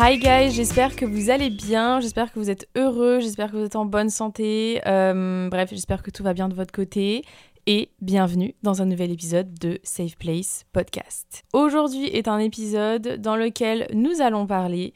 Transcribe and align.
Hi 0.00 0.16
guys, 0.16 0.52
j'espère 0.52 0.94
que 0.94 1.04
vous 1.04 1.28
allez 1.28 1.50
bien, 1.50 1.98
j'espère 1.98 2.32
que 2.32 2.38
vous 2.38 2.50
êtes 2.50 2.68
heureux, 2.76 3.18
j'espère 3.18 3.50
que 3.50 3.56
vous 3.56 3.64
êtes 3.64 3.74
en 3.74 3.84
bonne 3.84 4.10
santé. 4.10 4.80
Euh, 4.86 5.48
bref, 5.48 5.70
j'espère 5.72 6.04
que 6.04 6.12
tout 6.12 6.22
va 6.22 6.34
bien 6.34 6.48
de 6.48 6.54
votre 6.54 6.70
côté. 6.70 7.24
Et 7.66 7.90
bienvenue 8.00 8.54
dans 8.62 8.80
un 8.80 8.84
nouvel 8.84 9.10
épisode 9.10 9.52
de 9.54 9.80
Safe 9.82 10.16
Place 10.16 10.66
Podcast. 10.72 11.42
Aujourd'hui 11.52 12.04
est 12.04 12.28
un 12.28 12.38
épisode 12.38 13.20
dans 13.20 13.34
lequel 13.34 13.88
nous 13.92 14.20
allons 14.20 14.46
parler 14.46 14.94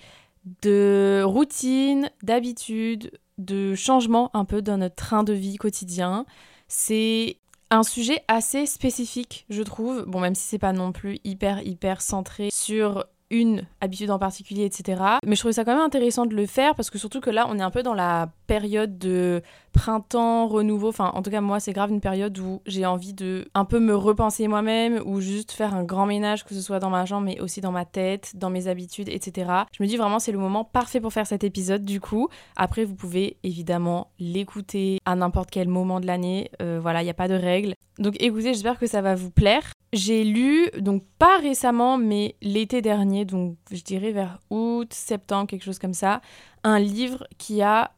de 0.62 1.22
routine, 1.24 2.08
d'habitude, 2.22 3.10
de 3.38 3.74
changement 3.74 4.30
un 4.34 4.44
peu 4.44 4.62
dans 4.62 4.78
notre 4.78 4.94
train 4.94 5.24
de 5.24 5.32
vie 5.32 5.56
quotidien. 5.56 6.26
C'est 6.68 7.38
un 7.70 7.82
sujet 7.82 8.22
assez 8.28 8.66
spécifique, 8.66 9.46
je 9.50 9.64
trouve. 9.64 10.04
Bon, 10.06 10.20
même 10.20 10.36
si 10.36 10.44
c'est 10.44 10.60
pas 10.60 10.72
non 10.72 10.92
plus 10.92 11.18
hyper, 11.24 11.60
hyper 11.66 12.02
centré 12.02 12.50
sur 12.52 13.04
une 13.32 13.62
habitude 13.80 14.10
en 14.10 14.18
particulier, 14.18 14.64
etc. 14.64 15.02
Mais 15.26 15.34
je 15.34 15.40
trouvais 15.40 15.54
ça 15.54 15.64
quand 15.64 15.74
même 15.74 15.84
intéressant 15.84 16.26
de 16.26 16.36
le 16.36 16.46
faire 16.46 16.74
parce 16.76 16.90
que 16.90 16.98
surtout 16.98 17.20
que 17.20 17.30
là, 17.30 17.46
on 17.48 17.58
est 17.58 17.62
un 17.62 17.70
peu 17.70 17.82
dans 17.82 17.94
la 17.94 18.28
période 18.46 18.98
de 18.98 19.42
printemps, 19.72 20.46
renouveau. 20.46 20.90
Enfin, 20.90 21.10
en 21.14 21.22
tout 21.22 21.30
cas, 21.30 21.40
moi, 21.40 21.58
c'est 21.58 21.72
grave 21.72 21.90
une 21.90 22.02
période 22.02 22.38
où 22.38 22.60
j'ai 22.66 22.84
envie 22.86 23.14
de 23.14 23.48
un 23.54 23.64
peu 23.64 23.80
me 23.80 23.96
repenser 23.96 24.46
moi-même 24.46 25.02
ou 25.06 25.20
juste 25.20 25.52
faire 25.52 25.74
un 25.74 25.82
grand 25.82 26.06
ménage, 26.06 26.44
que 26.44 26.54
ce 26.54 26.60
soit 26.60 26.78
dans 26.78 26.90
ma 26.90 27.06
jambe, 27.06 27.24
mais 27.24 27.40
aussi 27.40 27.60
dans 27.60 27.72
ma 27.72 27.86
tête, 27.86 28.32
dans 28.36 28.50
mes 28.50 28.68
habitudes, 28.68 29.08
etc. 29.08 29.50
Je 29.72 29.82
me 29.82 29.88
dis 29.88 29.96
vraiment, 29.96 30.18
c'est 30.18 30.32
le 30.32 30.38
moment 30.38 30.64
parfait 30.64 31.00
pour 31.00 31.12
faire 31.12 31.26
cet 31.26 31.42
épisode, 31.42 31.84
du 31.84 32.00
coup. 32.00 32.28
Après, 32.56 32.84
vous 32.84 32.94
pouvez 32.94 33.38
évidemment 33.42 34.08
l'écouter 34.20 35.00
à 35.06 35.16
n'importe 35.16 35.50
quel 35.50 35.68
moment 35.68 36.00
de 36.00 36.06
l'année. 36.06 36.50
Euh, 36.60 36.78
voilà, 36.80 37.00
il 37.00 37.04
n'y 37.04 37.10
a 37.10 37.14
pas 37.14 37.28
de 37.28 37.34
règles. 37.34 37.74
Donc 37.98 38.16
écoutez, 38.20 38.52
j'espère 38.52 38.78
que 38.78 38.86
ça 38.86 39.02
va 39.02 39.14
vous 39.14 39.30
plaire. 39.30 39.72
J'ai 39.92 40.24
lu, 40.24 40.70
donc 40.78 41.04
pas 41.18 41.38
récemment, 41.38 41.98
mais 41.98 42.36
l'été 42.40 42.80
dernier, 42.80 43.26
donc 43.26 43.58
je 43.70 43.82
dirais 43.82 44.12
vers 44.12 44.38
août, 44.48 44.92
septembre, 44.92 45.46
quelque 45.46 45.64
chose 45.64 45.78
comme 45.78 45.92
ça, 45.92 46.22
un 46.64 46.78
livre 46.78 47.26
qui 47.36 47.60
a 47.60 47.92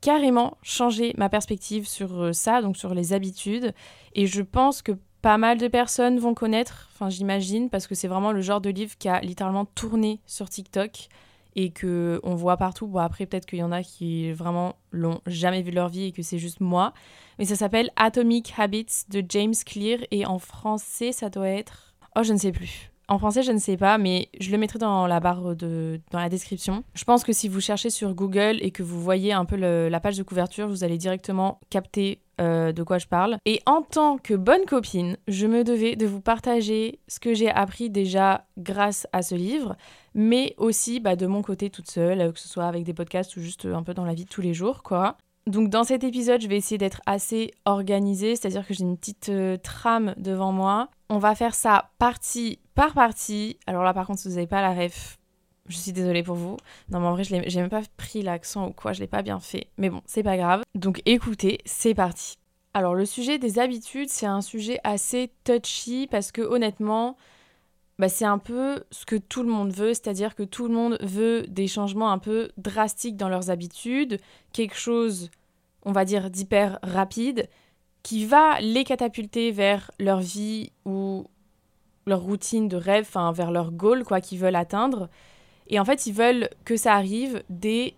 carrément 0.00 0.56
changé 0.62 1.12
ma 1.18 1.28
perspective 1.28 1.88
sur 1.88 2.22
euh, 2.22 2.32
ça, 2.32 2.62
donc 2.62 2.76
sur 2.76 2.94
les 2.94 3.12
habitudes. 3.12 3.74
Et 4.14 4.26
je 4.26 4.42
pense 4.42 4.80
que 4.80 4.92
pas 5.22 5.38
mal 5.38 5.58
de 5.58 5.66
personnes 5.66 6.18
vont 6.18 6.34
connaître, 6.34 6.88
enfin 6.94 7.10
j'imagine, 7.10 7.68
parce 7.68 7.86
que 7.86 7.94
c'est 7.94 8.08
vraiment 8.08 8.32
le 8.32 8.40
genre 8.40 8.60
de 8.60 8.70
livre 8.70 8.96
qui 8.96 9.08
a 9.08 9.20
littéralement 9.20 9.64
tourné 9.64 10.20
sur 10.26 10.48
TikTok 10.48 11.08
et 11.56 11.70
que 11.70 12.20
on 12.22 12.34
voit 12.34 12.56
partout. 12.56 12.86
Bon 12.86 13.00
après 13.00 13.26
peut-être 13.26 13.46
qu'il 13.46 13.58
y 13.58 13.62
en 13.62 13.72
a 13.72 13.82
qui 13.82 14.32
vraiment 14.32 14.76
l'ont 14.92 15.20
jamais 15.26 15.62
vu 15.62 15.70
de 15.70 15.76
leur 15.76 15.88
vie 15.88 16.04
et 16.04 16.12
que 16.12 16.22
c'est 16.22 16.38
juste 16.38 16.60
moi. 16.60 16.92
Mais 17.38 17.44
ça 17.44 17.56
s'appelle 17.56 17.90
Atomic 17.96 18.52
Habits 18.58 19.04
de 19.08 19.22
James 19.28 19.54
Clear 19.64 20.00
et 20.10 20.26
en 20.26 20.38
français 20.38 21.12
ça 21.12 21.30
doit 21.30 21.48
être... 21.48 21.94
Oh 22.16 22.22
je 22.22 22.32
ne 22.32 22.38
sais 22.38 22.52
plus. 22.52 22.90
En 23.10 23.18
français, 23.18 23.42
je 23.42 23.50
ne 23.50 23.58
sais 23.58 23.76
pas, 23.76 23.98
mais 23.98 24.28
je 24.38 24.52
le 24.52 24.58
mettrai 24.58 24.78
dans 24.78 25.08
la 25.08 25.18
barre 25.18 25.56
de 25.56 26.00
dans 26.12 26.20
la 26.20 26.28
description. 26.28 26.84
Je 26.94 27.02
pense 27.02 27.24
que 27.24 27.32
si 27.32 27.48
vous 27.48 27.60
cherchez 27.60 27.90
sur 27.90 28.14
Google 28.14 28.58
et 28.60 28.70
que 28.70 28.84
vous 28.84 29.02
voyez 29.02 29.32
un 29.32 29.44
peu 29.44 29.56
la 29.56 30.00
page 30.00 30.16
de 30.16 30.22
couverture, 30.22 30.68
vous 30.68 30.84
allez 30.84 30.96
directement 30.96 31.58
capter 31.70 32.20
euh, 32.40 32.72
de 32.72 32.82
quoi 32.82 32.98
je 32.98 33.06
parle. 33.06 33.36
Et 33.44 33.60
en 33.66 33.82
tant 33.82 34.16
que 34.16 34.34
bonne 34.34 34.64
copine, 34.64 35.16
je 35.28 35.46
me 35.46 35.64
devais 35.64 35.96
de 35.96 36.06
vous 36.06 36.20
partager 36.20 37.00
ce 37.08 37.20
que 37.20 37.34
j'ai 37.34 37.50
appris 37.50 37.90
déjà 37.90 38.46
grâce 38.58 39.06
à 39.12 39.22
ce 39.22 39.34
livre, 39.34 39.76
mais 40.14 40.54
aussi 40.56 41.00
bah, 41.00 41.16
de 41.16 41.26
mon 41.26 41.42
côté 41.42 41.70
toute 41.70 41.90
seule, 41.90 42.20
euh, 42.20 42.32
que 42.32 42.40
ce 42.40 42.48
soit 42.48 42.64
avec 42.64 42.84
des 42.84 42.94
podcasts 42.94 43.36
ou 43.36 43.40
juste 43.40 43.66
euh, 43.66 43.74
un 43.74 43.82
peu 43.82 43.94
dans 43.94 44.04
la 44.04 44.14
vie 44.14 44.24
de 44.24 44.30
tous 44.30 44.40
les 44.40 44.54
jours, 44.54 44.82
quoi. 44.82 45.16
Donc 45.46 45.68
dans 45.68 45.84
cet 45.84 46.04
épisode, 46.04 46.40
je 46.40 46.48
vais 46.48 46.56
essayer 46.56 46.78
d'être 46.78 47.00
assez 47.06 47.50
organisée, 47.64 48.36
c'est-à-dire 48.36 48.66
que 48.66 48.74
j'ai 48.74 48.84
une 48.84 48.96
petite 48.96 49.32
trame 49.62 50.14
devant 50.18 50.52
moi. 50.52 50.88
On 51.08 51.18
va 51.18 51.34
faire 51.34 51.54
ça 51.54 51.90
partie 51.98 52.60
par 52.74 52.92
partie. 52.92 53.58
Alors 53.66 53.82
là 53.82 53.94
par 53.94 54.06
contre, 54.06 54.20
si 54.20 54.28
vous 54.28 54.34
n'avez 54.34 54.46
pas 54.46 54.60
la 54.60 54.74
ref, 54.74 55.18
je 55.70 55.78
suis 55.78 55.92
désolée 55.92 56.22
pour 56.22 56.36
vous. 56.36 56.56
Non 56.90 57.00
mais 57.00 57.06
en 57.06 57.12
vrai, 57.12 57.24
je 57.24 57.34
j'ai 57.46 57.60
même 57.60 57.70
pas 57.70 57.82
pris 57.96 58.22
l'accent 58.22 58.68
ou 58.68 58.72
quoi, 58.72 58.92
je 58.92 59.00
l'ai 59.00 59.06
pas 59.06 59.22
bien 59.22 59.40
fait. 59.40 59.68
Mais 59.78 59.90
bon, 59.90 60.02
c'est 60.06 60.22
pas 60.22 60.36
grave. 60.36 60.62
Donc 60.74 61.02
écoutez, 61.06 61.58
c'est 61.64 61.94
parti. 61.94 62.36
Alors 62.74 62.94
le 62.94 63.04
sujet 63.04 63.38
des 63.38 63.58
habitudes, 63.58 64.10
c'est 64.10 64.26
un 64.26 64.42
sujet 64.42 64.78
assez 64.84 65.32
touchy 65.44 66.06
parce 66.08 66.30
que 66.30 66.42
honnêtement, 66.42 67.16
bah, 68.00 68.08
c'est 68.08 68.24
un 68.24 68.38
peu 68.38 68.82
ce 68.90 69.04
que 69.04 69.16
tout 69.16 69.42
le 69.42 69.50
monde 69.50 69.72
veut, 69.72 69.92
c'est-à-dire 69.92 70.34
que 70.34 70.42
tout 70.42 70.68
le 70.68 70.74
monde 70.74 70.96
veut 71.02 71.42
des 71.48 71.66
changements 71.66 72.10
un 72.10 72.18
peu 72.18 72.50
drastiques 72.56 73.16
dans 73.16 73.28
leurs 73.28 73.50
habitudes, 73.50 74.18
quelque 74.52 74.76
chose, 74.76 75.30
on 75.84 75.92
va 75.92 76.06
dire, 76.06 76.30
d'hyper 76.30 76.78
rapide, 76.82 77.48
qui 78.02 78.24
va 78.24 78.58
les 78.60 78.84
catapulter 78.84 79.50
vers 79.50 79.90
leur 79.98 80.20
vie 80.20 80.72
ou 80.86 81.26
leur 82.06 82.20
routine 82.20 82.68
de 82.68 82.76
rêve, 82.76 83.04
enfin 83.06 83.32
vers 83.32 83.50
leur 83.50 83.70
goal, 83.70 84.04
quoi, 84.04 84.22
qu'ils 84.22 84.38
veulent 84.38 84.56
atteindre. 84.56 85.10
Et 85.70 85.80
en 85.80 85.84
fait, 85.84 86.06
ils 86.06 86.12
veulent 86.12 86.50
que 86.64 86.76
ça 86.76 86.94
arrive 86.94 87.42
dès 87.48 87.94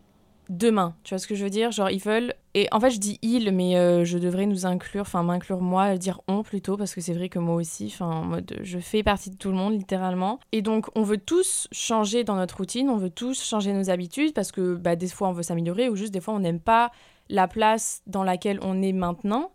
demain. 0.49 0.95
Tu 1.03 1.15
vois 1.15 1.19
ce 1.19 1.27
que 1.27 1.35
je 1.35 1.43
veux 1.43 1.51
dire? 1.51 1.71
Genre, 1.73 1.91
ils 1.91 2.01
veulent. 2.01 2.35
Et 2.55 2.69
en 2.71 2.81
fait, 2.81 2.91
je 2.91 2.99
dis 2.99 3.19
ils, 3.23 3.51
mais 3.51 3.77
euh, 3.77 4.05
je 4.05 4.19
devrais 4.19 4.47
nous 4.47 4.67
inclure, 4.67 5.03
enfin 5.03 5.23
m'inclure 5.23 5.61
moi, 5.61 5.97
dire 5.97 6.21
on 6.29 6.43
plutôt, 6.43 6.77
parce 6.77 6.95
que 6.95 7.01
c'est 7.01 7.15
vrai 7.15 7.31
que 7.31 7.39
moi 7.39 7.55
aussi, 7.55 7.91
enfin, 7.93 8.07
en 8.07 8.25
mode, 8.25 8.59
je 8.63 8.79
fais 8.79 9.03
partie 9.03 9.31
de 9.31 9.37
tout 9.37 9.49
le 9.49 9.57
monde, 9.57 9.73
littéralement. 9.73 10.39
Et 10.53 10.61
donc, 10.61 10.87
on 10.95 11.03
veut 11.03 11.17
tous 11.17 11.67
changer 11.73 12.25
dans 12.25 12.37
notre 12.37 12.59
routine, 12.59 12.91
on 12.91 12.99
veut 12.99 13.11
tous 13.11 13.43
changer 13.43 13.73
nos 13.73 13.89
habitudes, 13.89 14.35
parce 14.35 14.53
que 14.53 14.75
bah, 14.75 14.97
des 14.97 15.09
fois, 15.09 15.29
on 15.29 15.33
veut 15.33 15.43
s'améliorer, 15.43 15.89
ou 15.89 15.97
juste 15.97 16.13
des 16.13 16.21
fois, 16.21 16.35
on 16.35 16.41
n'aime 16.41 16.61
pas 16.61 16.93
la 17.31 17.49
place 17.49 18.03
dans 18.07 18.23
laquelle 18.23 18.59
on 18.63 18.83
est 18.83 18.93
maintenant. 18.93 19.53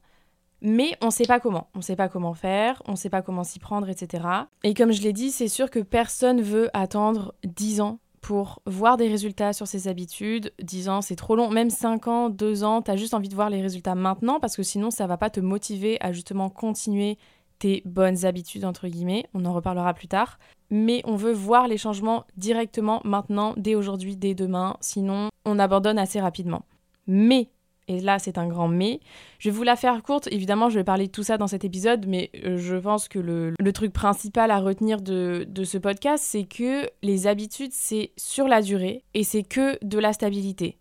Mais 0.61 0.97
on 1.01 1.11
sait 1.11 1.25
pas 1.25 1.39
comment. 1.39 1.69
On 1.75 1.81
sait 1.81 1.95
pas 1.95 2.09
comment 2.09 2.33
faire, 2.33 2.81
on 2.87 2.95
sait 2.95 3.11
pas 3.11 3.21
comment 3.21 3.43
s'y 3.43 3.59
prendre, 3.59 3.89
etc. 3.89 4.27
Et 4.63 4.73
comme 4.73 4.91
je 4.91 5.03
l'ai 5.03 5.13
dit, 5.13 5.29
c'est 5.29 5.47
sûr 5.47 5.69
que 5.69 5.77
personne 5.77 6.41
veut 6.41 6.71
attendre 6.73 7.35
10 7.43 7.81
ans 7.81 7.99
pour 8.27 8.61
voir 8.65 8.97
des 8.97 9.07
résultats 9.07 9.53
sur 9.53 9.67
ses 9.67 9.87
habitudes. 9.87 10.51
10 10.61 10.89
ans, 10.89 11.01
c'est 11.01 11.15
trop 11.15 11.37
long. 11.37 11.49
Même 11.49 11.69
5 11.69 12.09
ans, 12.09 12.29
2 12.29 12.65
ans, 12.65 12.81
t'as 12.81 12.97
juste 12.97 13.13
envie 13.13 13.29
de 13.29 13.35
voir 13.35 13.49
les 13.49 13.61
résultats 13.61 13.95
maintenant 13.95 14.41
parce 14.41 14.57
que 14.57 14.63
sinon, 14.63 14.91
ça 14.91 15.07
va 15.07 15.15
pas 15.15 15.29
te 15.29 15.39
motiver 15.39 15.95
à 16.01 16.11
justement 16.11 16.49
continuer 16.49 17.17
tes 17.57 17.81
bonnes 17.85 18.25
habitudes, 18.25 18.65
entre 18.65 18.89
guillemets. 18.89 19.27
On 19.33 19.45
en 19.45 19.53
reparlera 19.53 19.93
plus 19.93 20.09
tard. 20.09 20.39
Mais 20.69 21.01
on 21.05 21.15
veut 21.15 21.31
voir 21.31 21.69
les 21.69 21.77
changements 21.77 22.25
directement 22.35 22.99
maintenant, 23.05 23.53
dès 23.55 23.75
aujourd'hui, 23.75 24.17
dès 24.17 24.33
demain. 24.33 24.75
Sinon, 24.81 25.29
on 25.45 25.57
abandonne 25.57 25.97
assez 25.97 26.19
rapidement. 26.19 26.65
Mais 27.07 27.47
et 27.87 27.99
là 27.99 28.19
c'est 28.19 28.37
un 28.37 28.47
grand 28.47 28.67
mais. 28.67 28.99
Je 29.39 29.49
vais 29.49 29.55
vous 29.55 29.63
la 29.63 29.75
faire 29.75 30.01
courte, 30.03 30.27
évidemment 30.31 30.69
je 30.69 30.79
vais 30.79 30.83
parler 30.83 31.07
de 31.07 31.11
tout 31.11 31.23
ça 31.23 31.37
dans 31.37 31.47
cet 31.47 31.63
épisode, 31.63 32.05
mais 32.07 32.31
euh, 32.45 32.57
je 32.57 32.75
pense 32.75 33.07
que 33.07 33.19
le, 33.19 33.53
truc 33.73 33.93
principal 33.93 34.49
à 34.49 34.59
retenir 34.59 35.01
de, 35.01 35.45
ce 35.63 35.77
podcast, 35.77 36.23
c'est 36.25 36.45
que 36.45 36.89
les 37.03 37.27
habitudes, 37.27 37.71
c'est 37.73 38.11
sur 38.17 38.47
la 38.47 38.61
durée 38.61 39.03
et 39.13 39.23
c'est 39.23 39.43
que 39.43 39.77
de 39.85 39.99
la 39.99 40.13
stabilité. 40.13 40.77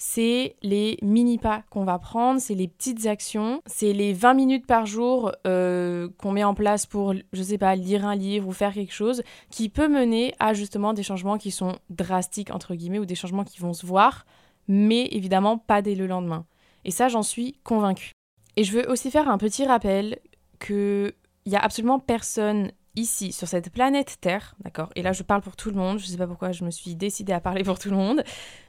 C'est 0.00 0.54
les 0.62 0.96
mini 1.02 1.38
pas 1.38 1.64
qu'on 1.70 1.84
va 1.84 1.98
prendre, 1.98 2.40
c'est 2.40 2.54
les 2.54 2.68
petites 2.68 3.06
actions, 3.06 3.60
c'est 3.66 3.92
les 3.92 4.12
20 4.12 4.34
minutes 4.34 4.66
par 4.66 4.86
jour 4.86 5.32
euh, 5.44 6.08
qu'on 6.18 6.30
met 6.30 6.44
en 6.44 6.54
place 6.54 6.86
pour, 6.86 7.14
je 7.32 7.42
sais 7.42 7.58
pas, 7.58 7.74
lire 7.74 8.06
un 8.06 8.14
livre 8.14 8.46
ou 8.46 8.52
faire 8.52 8.72
quelque 8.72 8.94
chose 8.94 9.22
qui 9.50 9.68
peut 9.68 9.88
mener 9.88 10.34
à 10.38 10.54
justement 10.54 10.92
des 10.92 11.02
changements 11.02 11.36
qui 11.36 11.50
sont 11.50 11.76
drastiques, 11.90 12.52
entre 12.52 12.76
guillemets, 12.76 13.00
ou 13.00 13.06
des 13.06 13.16
changements 13.16 13.44
qui 13.44 13.58
vont 13.58 13.72
se 13.72 13.84
voir 13.84 14.24
mais 14.68 15.06
évidemment 15.06 15.58
pas 15.58 15.82
dès 15.82 15.94
le 15.94 16.06
lendemain. 16.06 16.46
Et 16.84 16.90
ça, 16.90 17.08
j'en 17.08 17.22
suis 17.22 17.58
convaincue. 17.64 18.12
Et 18.56 18.64
je 18.64 18.72
veux 18.72 18.88
aussi 18.90 19.10
faire 19.10 19.28
un 19.28 19.38
petit 19.38 19.64
rappel 19.64 20.18
qu'il 20.60 21.12
n'y 21.46 21.56
a 21.56 21.60
absolument 21.60 21.98
personne 21.98 22.70
ici, 22.96 23.32
sur 23.32 23.46
cette 23.46 23.70
planète 23.70 24.18
Terre, 24.20 24.56
d'accord? 24.64 24.90
Et 24.96 25.02
là, 25.02 25.12
je 25.12 25.22
parle 25.22 25.42
pour 25.42 25.56
tout 25.56 25.70
le 25.70 25.76
monde, 25.76 25.98
je 25.98 26.06
ne 26.06 26.10
sais 26.10 26.16
pas 26.16 26.26
pourquoi 26.26 26.52
je 26.52 26.64
me 26.64 26.70
suis 26.70 26.96
décidée 26.96 27.32
à 27.32 27.40
parler 27.40 27.62
pour 27.62 27.78
tout 27.78 27.90
le 27.90 27.96
monde, 27.96 28.24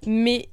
mais 0.05 0.49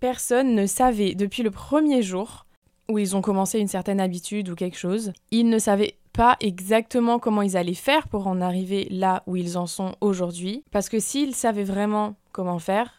personne 0.00 0.54
ne 0.54 0.66
savait 0.66 1.14
depuis 1.14 1.42
le 1.42 1.50
premier 1.50 2.02
jour 2.02 2.44
où 2.90 2.98
ils 2.98 3.16
ont 3.16 3.22
commencé 3.22 3.58
une 3.58 3.68
certaine 3.68 4.00
habitude 4.00 4.48
ou 4.48 4.54
quelque 4.54 4.78
chose, 4.78 5.12
ils 5.30 5.48
ne 5.48 5.58
savaient 5.58 5.98
pas 6.12 6.36
exactement 6.40 7.18
comment 7.18 7.42
ils 7.42 7.56
allaient 7.56 7.74
faire 7.74 8.08
pour 8.08 8.26
en 8.26 8.40
arriver 8.40 8.88
là 8.90 9.22
où 9.26 9.36
ils 9.36 9.58
en 9.58 9.66
sont 9.66 9.94
aujourd'hui, 10.00 10.64
parce 10.70 10.88
que 10.88 10.98
s'ils 10.98 11.34
savaient 11.34 11.64
vraiment 11.64 12.16
comment 12.32 12.58
faire, 12.58 12.97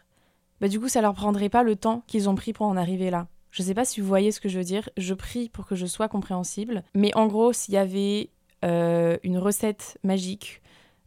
bah 0.61 0.67
du 0.67 0.79
coup 0.79 0.89
ça 0.89 1.01
leur 1.01 1.13
prendrait 1.13 1.50
pas 1.50 1.63
le 1.63 1.75
temps 1.75 2.03
qu'ils 2.07 2.29
ont 2.29 2.35
pris 2.35 2.53
pour 2.53 2.65
en 2.65 2.77
arriver 2.77 3.09
là. 3.09 3.27
Je 3.51 3.63
sais 3.63 3.73
pas 3.73 3.85
si 3.85 4.00
vous 4.00 4.07
voyez 4.07 4.31
ce 4.31 4.39
que 4.39 4.50
je 4.50 4.57
veux 4.57 4.63
dire, 4.63 4.89
je 4.97 5.13
prie 5.13 5.50
pour 5.50 5.65
que 5.65 5.75
je 5.75 5.85
sois 5.85 6.07
compréhensible, 6.07 6.83
mais 6.94 7.15
en 7.15 7.27
gros 7.27 7.53
s'il 7.53 7.73
y 7.73 7.77
avait 7.77 8.29
euh, 8.63 9.17
une 9.23 9.38
recette 9.38 9.97
magique 10.03 10.61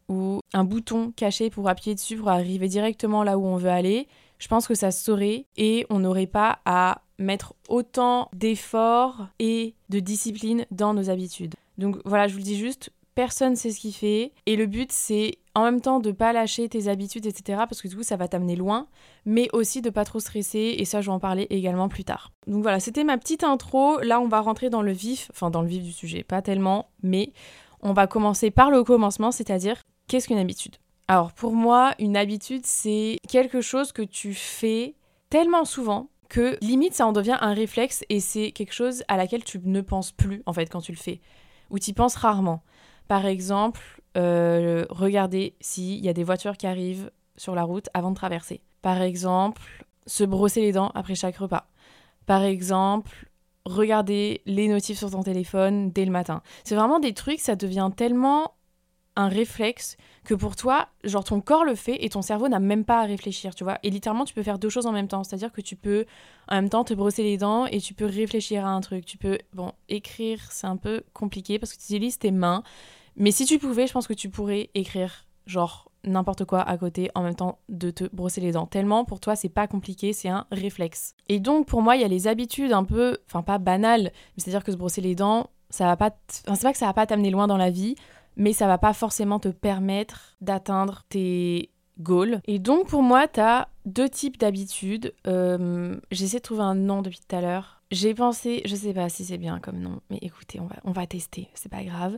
ou 0.09 0.39
un 0.53 0.63
bouton 0.63 1.11
caché 1.15 1.49
pour 1.49 1.69
appuyer 1.69 1.95
dessus 1.95 2.17
pour 2.17 2.29
arriver 2.29 2.67
directement 2.67 3.23
là 3.23 3.37
où 3.37 3.45
on 3.45 3.57
veut 3.57 3.69
aller, 3.69 4.07
je 4.39 4.47
pense 4.47 4.67
que 4.67 4.75
ça 4.75 4.91
se 4.91 5.03
saurait 5.03 5.45
et 5.55 5.85
on 5.89 5.99
n'aurait 5.99 6.27
pas 6.27 6.59
à 6.65 7.01
mettre 7.19 7.53
autant 7.69 8.29
d'efforts 8.33 9.27
et 9.39 9.75
de 9.89 9.99
discipline 9.99 10.65
dans 10.71 10.93
nos 10.93 11.09
habitudes. 11.09 11.55
Donc 11.77 11.97
voilà, 12.05 12.27
je 12.27 12.33
vous 12.33 12.39
le 12.39 12.43
dis 12.43 12.57
juste, 12.57 12.91
personne 13.15 13.55
sait 13.55 13.71
ce 13.71 13.79
qu'il 13.79 13.93
fait. 13.93 14.31
Et 14.45 14.55
le 14.55 14.65
but, 14.65 14.91
c'est 14.91 15.39
en 15.55 15.63
même 15.63 15.81
temps 15.81 15.99
de 15.99 16.11
pas 16.11 16.33
lâcher 16.33 16.67
tes 16.69 16.87
habitudes, 16.87 17.25
etc. 17.25 17.63
Parce 17.69 17.81
que 17.81 17.87
du 17.87 17.95
coup, 17.95 18.03
ça 18.03 18.15
va 18.15 18.27
t'amener 18.27 18.55
loin, 18.55 18.87
mais 19.25 19.49
aussi 19.53 19.81
de 19.81 19.89
pas 19.89 20.05
trop 20.05 20.19
stresser. 20.19 20.75
Et 20.77 20.85
ça, 20.85 21.01
je 21.01 21.07
vais 21.07 21.13
en 21.13 21.19
parler 21.19 21.47
également 21.49 21.89
plus 21.89 22.03
tard. 22.03 22.31
Donc 22.47 22.61
voilà, 22.63 22.79
c'était 22.79 23.03
ma 23.03 23.17
petite 23.17 23.43
intro. 23.43 23.99
Là, 23.99 24.19
on 24.19 24.27
va 24.27 24.41
rentrer 24.41 24.69
dans 24.69 24.81
le 24.81 24.91
vif, 24.91 25.29
enfin 25.31 25.49
dans 25.49 25.61
le 25.61 25.67
vif 25.67 25.83
du 25.83 25.91
sujet, 25.91 26.23
pas 26.23 26.41
tellement, 26.41 26.89
mais 27.01 27.33
on 27.81 27.93
va 27.93 28.07
commencer 28.07 28.49
par 28.49 28.71
le 28.71 28.83
commencement, 28.83 29.31
c'est-à-dire 29.31 29.81
qu'est-ce 30.07 30.27
qu'une 30.27 30.37
habitude? 30.37 30.77
Alors 31.07 31.33
pour 31.33 31.53
moi, 31.53 31.93
une 31.99 32.15
habitude, 32.15 32.65
c'est 32.65 33.19
quelque 33.29 33.61
chose 33.61 33.91
que 33.91 34.01
tu 34.01 34.33
fais 34.33 34.95
tellement 35.29 35.65
souvent 35.65 36.09
que 36.29 36.57
limite 36.61 36.93
ça 36.93 37.05
en 37.05 37.11
devient 37.11 37.37
un 37.41 37.53
réflexe 37.53 38.03
et 38.09 38.19
c'est 38.19 38.51
quelque 38.51 38.73
chose 38.73 39.03
à 39.07 39.17
laquelle 39.17 39.43
tu 39.43 39.59
ne 39.63 39.81
penses 39.81 40.11
plus 40.11 40.41
en 40.45 40.53
fait 40.53 40.67
quand 40.67 40.81
tu 40.81 40.91
le 40.91 40.97
fais 40.97 41.21
ou 41.69 41.77
tu 41.77 41.91
y 41.91 41.93
penses 41.93 42.15
rarement. 42.15 42.63
Par 43.07 43.25
exemple, 43.25 44.01
euh, 44.17 44.85
regarder 44.89 45.55
s'il 45.59 46.03
y 46.03 46.09
a 46.09 46.13
des 46.13 46.23
voitures 46.23 46.57
qui 46.57 46.67
arrivent 46.67 47.11
sur 47.35 47.55
la 47.55 47.63
route 47.63 47.89
avant 47.93 48.11
de 48.11 48.15
traverser. 48.15 48.61
Par 48.81 49.01
exemple, 49.01 49.61
se 50.05 50.23
brosser 50.23 50.61
les 50.61 50.71
dents 50.71 50.91
après 50.95 51.15
chaque 51.15 51.37
repas. 51.37 51.67
Par 52.25 52.43
exemple, 52.43 53.29
regarder 53.65 54.41
les 54.45 54.67
notifs 54.67 54.97
sur 54.97 55.11
ton 55.11 55.23
téléphone 55.23 55.91
dès 55.91 56.05
le 56.05 56.11
matin. 56.11 56.41
C'est 56.63 56.75
vraiment 56.75 56.99
des 56.99 57.13
trucs, 57.13 57.39
ça 57.39 57.55
devient 57.55 57.89
tellement 57.95 58.53
un 59.15 59.27
réflexe 59.27 59.97
que 60.23 60.33
pour 60.33 60.55
toi, 60.55 60.87
genre 61.03 61.23
ton 61.23 61.41
corps 61.41 61.65
le 61.65 61.75
fait 61.75 62.03
et 62.03 62.09
ton 62.09 62.21
cerveau 62.21 62.47
n'a 62.47 62.59
même 62.59 62.85
pas 62.85 63.01
à 63.01 63.05
réfléchir, 63.05 63.53
tu 63.55 63.63
vois. 63.63 63.77
Et 63.83 63.89
littéralement, 63.89 64.25
tu 64.25 64.33
peux 64.33 64.43
faire 64.43 64.59
deux 64.59 64.69
choses 64.69 64.85
en 64.85 64.91
même 64.91 65.07
temps. 65.07 65.23
C'est-à-dire 65.23 65.51
que 65.51 65.61
tu 65.61 65.75
peux 65.75 66.05
en 66.47 66.55
même 66.55 66.69
temps 66.69 66.83
te 66.83 66.93
brosser 66.93 67.23
les 67.23 67.37
dents 67.37 67.65
et 67.65 67.79
tu 67.79 67.93
peux 67.93 68.05
réfléchir 68.05 68.65
à 68.65 68.69
un 68.69 68.81
truc. 68.81 69.05
Tu 69.05 69.17
peux, 69.17 69.37
bon, 69.53 69.71
écrire, 69.89 70.39
c'est 70.51 70.67
un 70.67 70.77
peu 70.77 71.03
compliqué 71.13 71.59
parce 71.59 71.73
que 71.73 71.77
tu 71.77 71.83
utilises 71.83 72.17
tes 72.17 72.31
mains. 72.31 72.63
Mais 73.15 73.31
si 73.31 73.45
tu 73.45 73.59
pouvais, 73.59 73.87
je 73.87 73.93
pense 73.93 74.07
que 74.07 74.13
tu 74.13 74.29
pourrais 74.29 74.69
écrire, 74.73 75.25
genre, 75.45 75.91
n'importe 76.03 76.45
quoi 76.45 76.61
à 76.61 76.77
côté 76.77 77.11
en 77.15 77.23
même 77.23 77.35
temps 77.35 77.59
de 77.69 77.91
te 77.91 78.05
brosser 78.13 78.41
les 78.41 78.53
dents. 78.53 78.65
Tellement 78.65 79.05
pour 79.05 79.19
toi, 79.19 79.35
c'est 79.35 79.49
pas 79.49 79.67
compliqué, 79.67 80.13
c'est 80.13 80.29
un 80.29 80.47
réflexe. 80.51 81.15
Et 81.29 81.39
donc, 81.39 81.67
pour 81.67 81.81
moi, 81.81 81.95
il 81.95 82.01
y 82.01 82.05
a 82.05 82.09
les 82.09 82.27
habitudes 82.27 82.73
un 82.73 82.83
peu, 82.83 83.17
enfin, 83.27 83.43
pas 83.43 83.57
banales, 83.57 84.11
mais 84.13 84.43
c'est-à-dire 84.43 84.63
que 84.63 84.71
se 84.71 84.77
brosser 84.77 85.01
les 85.01 85.15
dents, 85.15 85.49
ça 85.69 85.85
va 85.85 85.97
pas. 85.97 86.11
C'est 86.27 86.61
pas 86.61 86.71
que 86.71 86.77
ça 86.77 86.85
va 86.85 86.93
pas 86.93 87.05
t'amener 87.05 87.31
loin 87.31 87.47
dans 87.47 87.57
la 87.57 87.69
vie 87.69 87.95
mais 88.35 88.53
ça 88.53 88.67
va 88.67 88.77
pas 88.77 88.93
forcément 88.93 89.39
te 89.39 89.49
permettre 89.49 90.35
d'atteindre 90.41 91.03
tes 91.09 91.69
goals. 91.99 92.41
Et 92.45 92.59
donc 92.59 92.87
pour 92.87 93.03
moi, 93.03 93.27
tu 93.27 93.39
as 93.39 93.69
deux 93.85 94.09
types 94.09 94.37
d'habitudes. 94.37 95.13
Euh, 95.27 95.99
j'essaie 96.11 96.37
de 96.37 96.43
trouver 96.43 96.63
un 96.63 96.75
nom 96.75 97.01
depuis 97.01 97.19
tout 97.19 97.35
à 97.35 97.41
l'heure. 97.41 97.81
J'ai 97.91 98.13
pensé, 98.13 98.61
je 98.65 98.75
sais 98.75 98.93
pas 98.93 99.09
si 99.09 99.25
c'est 99.25 99.37
bien 99.37 99.59
comme 99.59 99.79
nom, 99.79 100.01
mais 100.09 100.17
écoutez, 100.21 100.59
on 100.59 100.65
va, 100.65 100.77
on 100.83 100.91
va 100.91 101.05
tester, 101.05 101.49
c'est 101.53 101.71
pas 101.71 101.83
grave. 101.83 102.17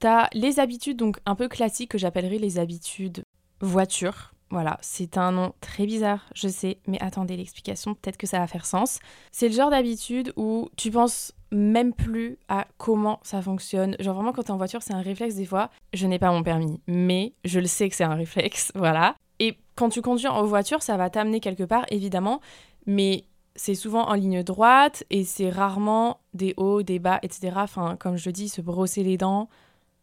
T'as 0.00 0.28
les 0.32 0.58
habitudes 0.58 0.96
donc 0.96 1.18
un 1.24 1.36
peu 1.36 1.46
classiques 1.46 1.92
que 1.92 1.98
j'appellerais 1.98 2.38
les 2.38 2.58
habitudes 2.58 3.22
voiture. 3.60 4.32
Voilà, 4.50 4.78
c'est 4.80 5.18
un 5.18 5.32
nom 5.32 5.52
très 5.60 5.84
bizarre, 5.84 6.24
je 6.34 6.48
sais, 6.48 6.78
mais 6.86 6.98
attendez 7.02 7.36
l'explication, 7.36 7.94
peut-être 7.94 8.16
que 8.16 8.26
ça 8.26 8.38
va 8.38 8.46
faire 8.46 8.64
sens. 8.64 8.98
C'est 9.30 9.48
le 9.48 9.54
genre 9.54 9.70
d'habitude 9.70 10.32
où 10.36 10.70
tu 10.76 10.90
penses 10.90 11.34
même 11.50 11.92
plus 11.92 12.38
à 12.48 12.66
comment 12.78 13.20
ça 13.22 13.42
fonctionne. 13.42 13.94
Genre 14.00 14.14
vraiment 14.14 14.32
quand 14.32 14.44
t'es 14.44 14.50
en 14.50 14.56
voiture, 14.56 14.82
c'est 14.82 14.94
un 14.94 15.02
réflexe 15.02 15.34
des 15.34 15.44
fois. 15.44 15.70
Je 15.92 16.06
n'ai 16.06 16.18
pas 16.18 16.30
mon 16.30 16.42
permis, 16.42 16.80
mais 16.86 17.34
je 17.44 17.60
le 17.60 17.66
sais 17.66 17.88
que 17.90 17.94
c'est 17.94 18.04
un 18.04 18.14
réflexe, 18.14 18.72
voilà. 18.74 19.14
Et 19.38 19.58
quand 19.74 19.90
tu 19.90 20.00
conduis 20.00 20.26
en 20.26 20.44
voiture, 20.44 20.82
ça 20.82 20.96
va 20.96 21.10
t'amener 21.10 21.40
quelque 21.40 21.64
part, 21.64 21.84
évidemment, 21.90 22.40
mais 22.86 23.24
c'est 23.54 23.74
souvent 23.74 24.08
en 24.08 24.14
ligne 24.14 24.42
droite 24.42 25.04
et 25.10 25.24
c'est 25.24 25.50
rarement 25.50 26.20
des 26.32 26.54
hauts, 26.56 26.82
des 26.82 26.98
bas, 26.98 27.18
etc. 27.22 27.52
Enfin, 27.56 27.96
comme 27.96 28.16
je 28.16 28.30
dis, 28.30 28.48
se 28.48 28.60
brosser 28.60 29.02
les 29.02 29.18
dents, 29.18 29.48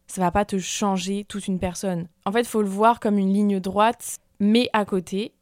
ça 0.06 0.20
va 0.20 0.30
pas 0.30 0.44
te 0.44 0.58
changer 0.58 1.24
toute 1.24 1.48
une 1.48 1.58
personne. 1.58 2.06
En 2.26 2.32
fait, 2.32 2.46
faut 2.46 2.62
le 2.62 2.68
voir 2.68 3.00
comme 3.00 3.18
une 3.18 3.32
ligne 3.32 3.58
droite 3.58 4.18
mais 4.40 4.68
à 4.72 4.84
côté, 4.84 5.32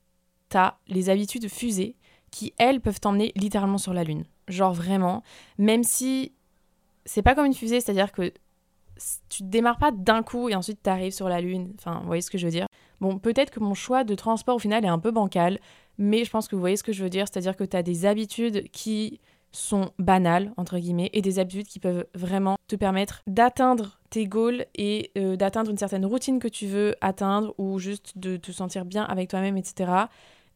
t'as 0.48 0.76
les 0.88 1.10
habitudes 1.10 1.48
fusées 1.48 1.96
qui, 2.30 2.52
elles, 2.58 2.80
peuvent 2.80 3.00
t'emmener 3.00 3.32
littéralement 3.36 3.78
sur 3.78 3.94
la 3.94 4.04
Lune. 4.04 4.24
Genre 4.48 4.72
vraiment, 4.72 5.22
même 5.58 5.84
si 5.84 6.32
c'est 7.04 7.22
pas 7.22 7.34
comme 7.34 7.46
une 7.46 7.54
fusée, 7.54 7.80
c'est-à-dire 7.80 8.12
que 8.12 8.32
tu 9.28 9.42
démarres 9.42 9.78
pas 9.78 9.90
d'un 9.90 10.22
coup 10.22 10.48
et 10.48 10.54
ensuite 10.54 10.82
tu 10.82 10.90
arrives 10.90 11.12
sur 11.12 11.28
la 11.28 11.40
Lune. 11.40 11.72
Enfin, 11.78 12.00
vous 12.00 12.06
voyez 12.06 12.22
ce 12.22 12.30
que 12.30 12.38
je 12.38 12.46
veux 12.46 12.52
dire? 12.52 12.66
Bon, 13.00 13.18
peut-être 13.18 13.50
que 13.50 13.60
mon 13.60 13.74
choix 13.74 14.04
de 14.04 14.14
transport 14.14 14.56
au 14.56 14.58
final 14.58 14.84
est 14.84 14.88
un 14.88 14.98
peu 14.98 15.10
bancal, 15.10 15.58
mais 15.98 16.24
je 16.24 16.30
pense 16.30 16.48
que 16.48 16.56
vous 16.56 16.60
voyez 16.60 16.76
ce 16.76 16.82
que 16.82 16.92
je 16.92 17.02
veux 17.02 17.10
dire, 17.10 17.26
c'est-à-dire 17.26 17.56
que 17.56 17.64
tu 17.64 17.76
as 17.76 17.82
des 17.82 18.06
habitudes 18.06 18.70
qui 18.70 19.20
sont 19.52 19.90
banales, 19.98 20.52
entre 20.56 20.78
guillemets, 20.78 21.10
et 21.12 21.22
des 21.22 21.38
habitudes 21.38 21.66
qui 21.66 21.78
peuvent 21.78 22.06
vraiment 22.14 22.56
te 22.66 22.76
permettre 22.76 23.22
d'atteindre 23.26 24.00
tes 24.14 24.28
goals 24.28 24.64
et 24.76 25.10
euh, 25.18 25.34
d'atteindre 25.34 25.72
une 25.72 25.76
certaine 25.76 26.06
routine 26.06 26.38
que 26.38 26.46
tu 26.46 26.68
veux 26.68 26.94
atteindre 27.00 27.52
ou 27.58 27.80
juste 27.80 28.16
de 28.16 28.36
te 28.36 28.52
sentir 28.52 28.84
bien 28.84 29.02
avec 29.02 29.28
toi-même, 29.28 29.56
etc. 29.56 29.90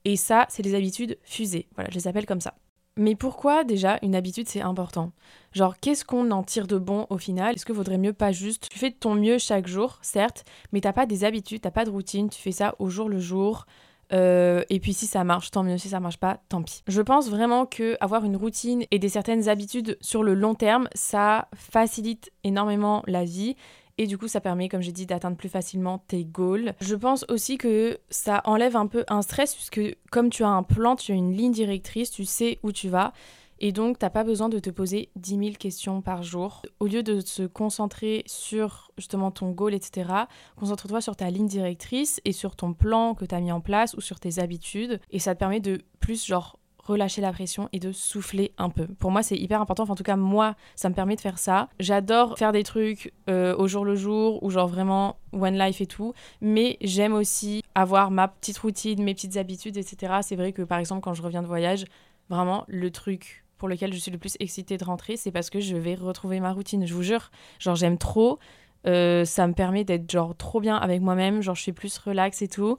Et 0.05 0.15
ça, 0.15 0.47
c'est 0.49 0.63
des 0.63 0.77
habitudes 0.77 1.19
fusées. 1.25 1.67
Voilà, 1.75 1.91
je 1.91 1.97
les 1.97 2.07
appelle 2.07 2.25
comme 2.25 2.41
ça. 2.41 2.55
Mais 2.97 3.17
pourquoi 3.17 3.65
déjà 3.65 3.99
une 4.03 4.15
habitude 4.15 4.49
c'est 4.49 4.61
important? 4.61 5.11
Genre 5.51 5.77
qu'est-ce 5.81 6.05
qu'on 6.05 6.31
en 6.31 6.45
tire 6.45 6.69
de 6.69 6.79
bon 6.79 7.07
au 7.11 7.19
final? 7.19 7.57
Est-ce 7.57 7.67
que 7.67 7.73
vaudrait 7.73 7.99
mieux 7.99 8.13
pas 8.13 8.31
juste 8.31 8.69
tu 8.71 8.79
fais 8.79 8.91
de 8.91 8.95
ton 8.95 9.17
mieux 9.17 9.39
chaque 9.39 9.67
jour, 9.67 9.99
certes, 10.03 10.45
mais 10.73 10.81
t'as 10.81 10.93
pas 10.93 11.07
des 11.07 11.25
habitudes, 11.25 11.61
t'as 11.61 11.73
pas 11.73 11.85
de 11.85 11.91
routine, 11.91 12.29
tu 12.29 12.41
fais 12.41 12.53
ça 12.53 12.77
au 12.79 12.89
jour 12.89 13.09
le 13.09 13.19
jour, 13.19 13.67
euh, 14.13 14.63
et 14.71 14.81
puis 14.81 14.93
si 14.93 15.07
ça 15.07 15.25
marche, 15.25 15.51
tant 15.51 15.63
mieux. 15.63 15.79
Si 15.79 15.89
ça 15.89 16.01
marche 16.01 16.19
pas, 16.19 16.41
tant 16.49 16.63
pis. 16.63 16.83
Je 16.87 17.03
pense 17.03 17.29
vraiment 17.29 17.67
que 17.67 17.97
avoir 18.01 18.25
une 18.25 18.37
routine 18.37 18.85
et 18.91 18.99
des 18.99 19.09
certaines 19.09 19.49
habitudes 19.49 19.99
sur 20.01 20.23
le 20.23 20.35
long 20.35 20.55
terme, 20.55 20.89
ça 20.95 21.49
facilite 21.55 22.31
énormément 22.45 23.03
la 23.07 23.25
vie. 23.25 23.57
Et 24.01 24.07
du 24.07 24.17
coup, 24.17 24.29
ça 24.29 24.41
permet, 24.41 24.69
comme 24.69 24.81
j'ai 24.81 24.93
dit, 24.93 25.07
d'atteindre 25.07 25.37
plus 25.37 25.49
facilement 25.49 25.99
tes 25.99 26.25
goals. 26.25 26.73
Je 26.81 26.95
pense 26.95 27.25
aussi 27.29 27.59
que 27.59 27.99
ça 28.11 28.43
enlève 28.45 28.77
un 28.77 28.87
peu 28.87 29.05
un 29.09 29.23
stress, 29.23 29.55
puisque 29.57 29.81
comme 30.13 30.31
tu 30.31 30.45
as 30.45 30.49
un 30.49 30.63
plan, 30.63 30.95
tu 30.95 31.11
as 31.11 31.17
une 31.17 31.33
ligne 31.33 31.51
directrice, 31.51 32.13
tu 32.13 32.25
sais 32.25 32.61
où 32.63 32.71
tu 32.71 32.89
vas. 32.89 33.13
Et 33.61 33.73
donc, 33.73 33.99
t'as 33.99 34.11
pas 34.11 34.25
besoin 34.25 34.49
de 34.49 34.59
te 34.59 34.71
poser 34.71 35.11
10 35.17 35.31
000 35.31 35.51
questions 35.59 36.01
par 36.01 36.23
jour. 36.23 36.63
Au 36.81 36.87
lieu 36.87 37.03
de 37.03 37.21
se 37.21 37.43
concentrer 37.43 38.23
sur 38.27 38.91
justement 38.97 39.31
ton 39.31 39.51
goal, 39.51 39.75
etc., 39.75 40.11
concentre-toi 40.57 41.01
sur 41.01 41.17
ta 41.17 41.31
ligne 41.31 41.49
directrice 41.49 42.21
et 42.25 42.33
sur 42.33 42.57
ton 42.57 42.73
plan 42.73 43.15
que 43.15 43.25
tu 43.25 43.35
as 43.35 43.41
mis 43.41 43.53
en 43.53 43.61
place 43.61 43.95
ou 43.95 44.01
sur 44.01 44.21
tes 44.21 44.39
habitudes. 44.39 45.01
Et 45.11 45.19
ça 45.19 45.35
te 45.35 45.41
permet 45.41 45.61
de 45.61 45.83
plus, 46.01 46.25
genre, 46.25 46.59
relâcher 46.89 47.21
la 47.21 47.33
pression 47.33 47.69
et 47.73 47.79
de 47.79 47.93
souffler 47.93 48.53
un 48.59 48.71
peu. 48.71 48.87
Pour 48.87 49.11
moi, 49.11 49.23
c'est 49.23 49.37
hyper 49.37 49.61
important. 49.61 49.83
Enfin, 49.83 49.93
en 49.93 49.97
tout 49.97 50.03
cas, 50.03 50.17
moi, 50.17 50.57
ça 50.75 50.89
me 50.89 50.95
permet 50.95 51.17
de 51.17 51.21
faire 51.21 51.39
ça. 51.39 51.69
J'adore 51.79 52.39
faire 52.39 52.53
des 52.53 52.65
trucs 52.65 53.13
euh, 53.29 53.55
au 53.57 53.69
jour 53.69 53.85
le 53.85 53.95
jour 53.95 54.43
ou 54.43 54.51
genre 54.51 54.69
vraiment 54.69 55.17
one 55.33 55.59
life 55.59 55.81
et 55.81 55.87
tout. 55.87 56.15
Mais 56.41 56.79
j'aime 56.81 57.13
aussi 57.13 57.63
avoir 57.75 58.11
ma 58.11 58.29
petite 58.29 58.59
routine, 58.59 59.03
mes 59.03 59.15
petites 59.15 59.37
habitudes, 59.37 59.77
etc. 59.77 60.15
C'est 60.23 60.37
vrai 60.37 60.53
que 60.53 60.63
par 60.63 60.79
exemple, 60.79 61.03
quand 61.03 61.15
je 61.15 61.23
reviens 61.23 61.43
de 61.43 61.47
voyage, 61.47 61.85
vraiment, 62.31 62.65
le 62.69 62.91
truc 62.91 63.45
pour 63.59 63.69
lequel 63.69 63.93
je 63.93 63.99
suis 63.99 64.11
le 64.11 64.19
plus 64.19 64.37
excitée 64.41 64.77
de 64.77 64.85
rentrer, 64.85 65.17
c'est 65.17 65.33
parce 65.33 65.51
que 65.51 65.61
je 65.61 65.77
vais 65.77 65.95
retrouver 65.95 66.41
ma 66.41 66.53
routine. 66.53 66.87
Je 66.87 66.95
vous 66.95 67.03
jure, 67.03 67.31
genre 67.59 67.77
j'aime 67.77 67.99
trop. 67.99 68.39
Euh, 68.87 69.25
ça 69.25 69.47
me 69.47 69.53
permet 69.53 69.85
d'être 69.85 70.11
genre 70.11 70.37
trop 70.37 70.61
bien 70.61 70.77
avec 70.77 71.03
moi-même, 71.03 71.43
genre 71.43 71.55
je 71.55 71.63
suis 71.63 71.73
plus 71.73 71.99
relax 71.99 72.43
et 72.43 72.49
tout. 72.49 72.79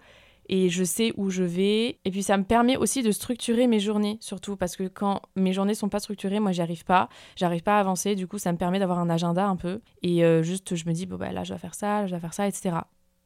Et 0.52 0.70
je 0.70 0.84
sais 0.84 1.14
où 1.16 1.30
je 1.30 1.44
vais. 1.44 2.00
Et 2.06 2.12
puis 2.12 2.24
ça 2.24 2.36
me 2.38 2.44
permet 2.44 2.76
aussi 2.76 3.04
de 3.04 3.12
structurer 3.12 3.68
mes 3.68 3.80
journées, 3.80 4.18
surtout 4.20 4.56
parce 4.56 4.76
que 4.76 4.88
quand 4.88 5.22
mes 5.36 5.54
journées 5.54 5.76
sont 5.76 5.90
pas 5.90 6.00
structurées, 6.00 6.40
moi 6.40 6.52
j'y 6.52 6.62
arrive 6.62 6.86
pas. 6.86 7.10
J'arrive 7.36 7.62
pas 7.62 7.78
à 7.78 7.80
avancer. 7.80 8.16
Du 8.16 8.26
coup, 8.26 8.40
ça 8.40 8.52
me 8.52 8.58
permet 8.58 8.80
d'avoir 8.80 8.98
un 8.98 9.12
agenda 9.12 9.46
un 9.46 9.56
peu. 9.56 9.82
Et 10.02 10.26
euh, 10.26 10.42
juste, 10.42 10.76
je 10.76 10.86
me 10.88 10.94
dis, 10.94 11.06
bon, 11.06 11.18
bah 11.18 11.32
là, 11.32 11.44
je 11.44 11.54
vais 11.54 11.60
faire 11.60 11.76
ça, 11.76 12.08
je 12.08 12.16
vais 12.16 12.22
faire 12.22 12.34
ça, 12.34 12.48
etc. 12.48 12.78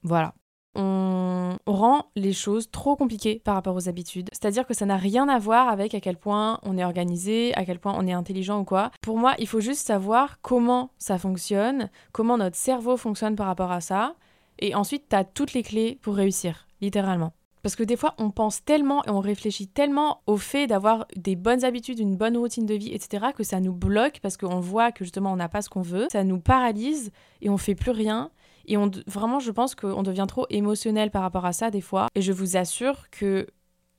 Voilà 0.04 0.34
on 0.76 1.58
rend 1.66 2.06
les 2.16 2.34
choses 2.34 2.70
trop 2.72 2.96
compliquées 2.96 3.42
par 3.44 3.56
rapport 3.56 3.76
aux 3.76 3.90
habitudes. 3.90 4.30
C'est-à-dire 4.32 4.66
que 4.66 4.74
ça 4.74 4.86
n'a 4.86 4.98
rien 4.98 5.30
à 5.30 5.40
voir 5.40 5.70
avec 5.70 5.94
à 5.94 6.00
quel 6.00 6.18
point 6.18 6.60
on 6.64 6.78
est 6.78 6.84
organisé, 6.84 7.54
à 7.56 7.66
quel 7.66 7.80
point 7.80 7.96
on 7.98 8.08
est 8.08 8.14
intelligent 8.14 8.60
ou 8.60 8.64
quoi. 8.64 8.92
Pour 9.02 9.18
moi, 9.18 9.36
il 9.40 9.48
faut 9.48 9.60
juste 9.60 9.86
savoir 9.86 10.42
comment 10.42 10.92
ça 10.98 11.18
fonctionne, 11.18 11.90
comment 12.12 12.38
notre 12.38 12.58
cerveau 12.58 12.98
fonctionne 12.98 13.36
par 13.36 13.48
rapport 13.48 13.72
à 13.72 13.82
ça. 13.82 14.16
Et 14.60 14.76
ensuite, 14.76 15.10
tu 15.10 15.16
as 15.16 15.24
toutes 15.24 15.54
les 15.54 15.64
clés 15.64 16.00
pour 16.02 16.16
réussir, 16.16 16.68
littéralement. 16.82 17.34
Parce 17.64 17.78
que 17.78 17.84
des 17.84 17.96
fois, 17.96 18.14
on 18.18 18.30
pense 18.30 18.66
tellement 18.66 19.06
et 19.06 19.10
on 19.10 19.22
réfléchit 19.22 19.68
tellement 19.68 20.22
au 20.28 20.36
fait 20.36 20.68
d'avoir 20.68 21.08
des 21.16 21.38
bonnes 21.38 21.64
habitudes, 21.64 21.98
une 21.98 22.18
bonne 22.18 22.36
routine 22.36 22.66
de 22.66 22.74
vie, 22.74 22.94
etc., 22.94 23.28
que 23.36 23.44
ça 23.44 23.62
nous 23.62 23.72
bloque 23.72 24.20
parce 24.22 24.36
qu'on 24.36 24.60
voit 24.60 24.92
que 24.92 25.06
justement 25.06 25.32
on 25.32 25.38
n'a 25.38 25.48
pas 25.48 25.62
ce 25.62 25.70
qu'on 25.70 25.82
veut. 25.82 26.08
Ça 26.12 26.26
nous 26.26 26.40
paralyse 26.40 27.12
et 27.42 27.50
on 27.50 27.58
fait 27.58 27.74
plus 27.74 27.92
rien. 27.92 28.32
Et 28.66 28.78
on, 28.78 28.90
vraiment, 29.08 29.40
je 29.40 29.52
pense 29.52 29.76
qu'on 29.76 30.04
devient 30.04 30.26
trop 30.28 30.46
émotionnel 30.50 31.12
par 31.12 31.22
rapport 31.22 31.46
à 31.46 31.54
ça 31.54 31.72
des 31.72 31.82
fois. 31.82 32.08
Et 32.16 32.22
je 32.22 32.32
vous 32.32 32.58
assure 32.58 33.10
que 33.10 33.48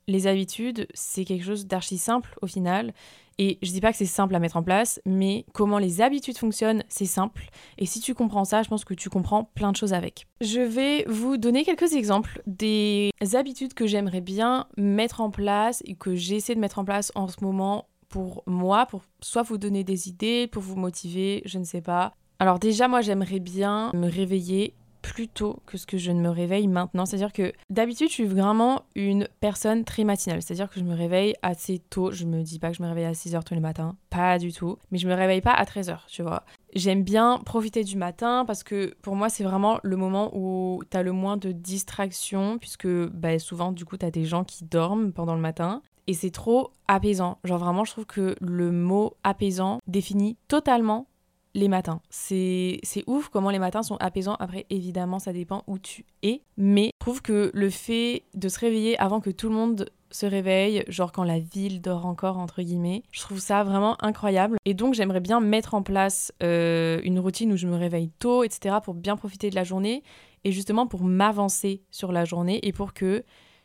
les 0.06 0.26
habitudes, 0.26 0.86
c'est 0.94 1.24
quelque 1.24 1.44
chose 1.44 1.66
d'archi 1.66 1.98
simple 1.98 2.36
au 2.42 2.46
final. 2.46 2.92
Et 3.38 3.58
je 3.62 3.70
dis 3.72 3.80
pas 3.80 3.90
que 3.90 3.98
c'est 3.98 4.06
simple 4.06 4.34
à 4.34 4.38
mettre 4.38 4.56
en 4.56 4.62
place, 4.62 5.00
mais 5.04 5.44
comment 5.52 5.78
les 5.78 6.00
habitudes 6.00 6.38
fonctionnent, 6.38 6.84
c'est 6.88 7.04
simple. 7.04 7.48
Et 7.78 7.86
si 7.86 8.00
tu 8.00 8.14
comprends 8.14 8.44
ça, 8.44 8.62
je 8.62 8.68
pense 8.68 8.84
que 8.84 8.94
tu 8.94 9.10
comprends 9.10 9.44
plein 9.44 9.72
de 9.72 9.76
choses 9.76 9.92
avec. 9.92 10.26
Je 10.40 10.60
vais 10.60 11.04
vous 11.08 11.36
donner 11.36 11.64
quelques 11.64 11.94
exemples 11.94 12.42
des 12.46 13.10
habitudes 13.34 13.74
que 13.74 13.86
j'aimerais 13.86 14.20
bien 14.20 14.68
mettre 14.76 15.20
en 15.20 15.30
place 15.30 15.82
et 15.84 15.96
que 15.96 16.14
j'essaie 16.14 16.54
de 16.54 16.60
mettre 16.60 16.78
en 16.78 16.84
place 16.84 17.10
en 17.16 17.26
ce 17.26 17.42
moment 17.42 17.88
pour 18.08 18.44
moi, 18.46 18.86
pour 18.86 19.02
soit 19.20 19.42
vous 19.42 19.58
donner 19.58 19.82
des 19.82 20.08
idées, 20.08 20.46
pour 20.46 20.62
vous 20.62 20.76
motiver, 20.76 21.42
je 21.46 21.58
ne 21.58 21.64
sais 21.64 21.80
pas. 21.80 22.14
Alors 22.38 22.58
déjà, 22.58 22.88
moi, 22.88 23.00
j'aimerais 23.00 23.40
bien 23.40 23.90
me 23.94 24.08
réveiller 24.08 24.74
plus 25.04 25.28
tôt 25.28 25.58
que 25.66 25.76
ce 25.76 25.86
que 25.86 25.98
je 25.98 26.10
ne 26.10 26.20
me 26.20 26.30
réveille 26.30 26.66
maintenant. 26.66 27.04
C'est-à-dire 27.04 27.32
que 27.32 27.52
d'habitude, 27.68 28.08
je 28.08 28.14
suis 28.14 28.24
vraiment 28.24 28.84
une 28.94 29.28
personne 29.38 29.84
très 29.84 30.02
matinale. 30.02 30.40
C'est-à-dire 30.40 30.70
que 30.70 30.80
je 30.80 30.84
me 30.84 30.94
réveille 30.94 31.34
assez 31.42 31.78
tôt. 31.78 32.10
Je 32.10 32.24
me 32.24 32.42
dis 32.42 32.58
pas 32.58 32.70
que 32.70 32.78
je 32.78 32.82
me 32.82 32.88
réveille 32.88 33.04
à 33.04 33.12
6h 33.12 33.44
tous 33.44 33.52
les 33.52 33.60
matins. 33.60 33.96
Pas 34.08 34.38
du 34.38 34.50
tout. 34.50 34.78
Mais 34.90 34.98
je 34.98 35.06
me 35.06 35.14
réveille 35.14 35.42
pas 35.42 35.52
à 35.52 35.64
13h, 35.64 36.06
tu 36.08 36.22
vois. 36.22 36.44
J'aime 36.74 37.02
bien 37.02 37.38
profiter 37.44 37.84
du 37.84 37.98
matin 37.98 38.44
parce 38.46 38.64
que 38.64 38.94
pour 39.02 39.14
moi, 39.14 39.28
c'est 39.28 39.44
vraiment 39.44 39.78
le 39.82 39.96
moment 39.96 40.30
où 40.34 40.80
tu 40.90 40.96
as 40.96 41.02
le 41.02 41.12
moins 41.12 41.36
de 41.36 41.52
distractions 41.52 42.58
puisque 42.58 42.88
bah, 42.88 43.38
souvent, 43.38 43.72
du 43.72 43.84
coup, 43.84 43.98
tu 43.98 44.06
as 44.06 44.10
des 44.10 44.24
gens 44.24 44.42
qui 44.42 44.64
dorment 44.64 45.12
pendant 45.12 45.34
le 45.34 45.42
matin. 45.42 45.82
Et 46.06 46.14
c'est 46.14 46.30
trop 46.30 46.70
apaisant. 46.88 47.38
Genre 47.44 47.58
vraiment, 47.58 47.84
je 47.84 47.92
trouve 47.92 48.06
que 48.06 48.36
le 48.40 48.72
mot 48.72 49.14
apaisant 49.22 49.80
définit 49.86 50.36
totalement 50.48 51.06
les 51.54 51.68
matins. 51.68 52.00
C'est 52.10 52.80
ouf 53.06 53.28
comment 53.28 53.50
les 53.50 53.58
matins 53.58 53.82
sont 53.82 53.96
apaisants. 53.96 54.36
Après, 54.40 54.66
évidemment, 54.70 55.18
ça 55.18 55.32
dépend 55.32 55.62
où 55.66 55.78
tu 55.78 56.04
es. 56.22 56.42
Mais 56.56 56.90
je 57.00 57.04
trouve 57.04 57.22
que 57.22 57.50
le 57.54 57.70
fait 57.70 58.24
de 58.34 58.48
se 58.48 58.58
réveiller 58.58 58.98
avant 58.98 59.20
que 59.20 59.30
tout 59.30 59.48
le 59.48 59.54
monde 59.54 59.88
se 60.10 60.26
réveille, 60.26 60.84
genre 60.86 61.10
quand 61.10 61.24
la 61.24 61.40
ville 61.40 61.80
dort 61.80 62.06
encore, 62.06 62.38
entre 62.38 62.62
guillemets, 62.62 63.02
je 63.10 63.20
trouve 63.20 63.40
ça 63.40 63.64
vraiment 63.64 63.96
incroyable. 64.02 64.58
Et 64.64 64.74
donc, 64.74 64.94
j'aimerais 64.94 65.20
bien 65.20 65.40
mettre 65.40 65.74
en 65.74 65.82
place 65.82 66.32
euh, 66.42 67.00
une 67.02 67.18
routine 67.18 67.52
où 67.52 67.56
je 67.56 67.66
me 67.66 67.76
réveille 67.76 68.10
tôt, 68.18 68.44
etc., 68.44 68.76
pour 68.82 68.94
bien 68.94 69.16
profiter 69.16 69.50
de 69.50 69.56
la 69.56 69.64
journée. 69.64 70.02
Et 70.44 70.52
justement 70.52 70.86
pour 70.86 71.04
m'avancer 71.04 71.82
sur 71.90 72.12
la 72.12 72.26
journée 72.26 72.60
et 72.66 72.72
pour 72.72 72.92
que 72.92 73.24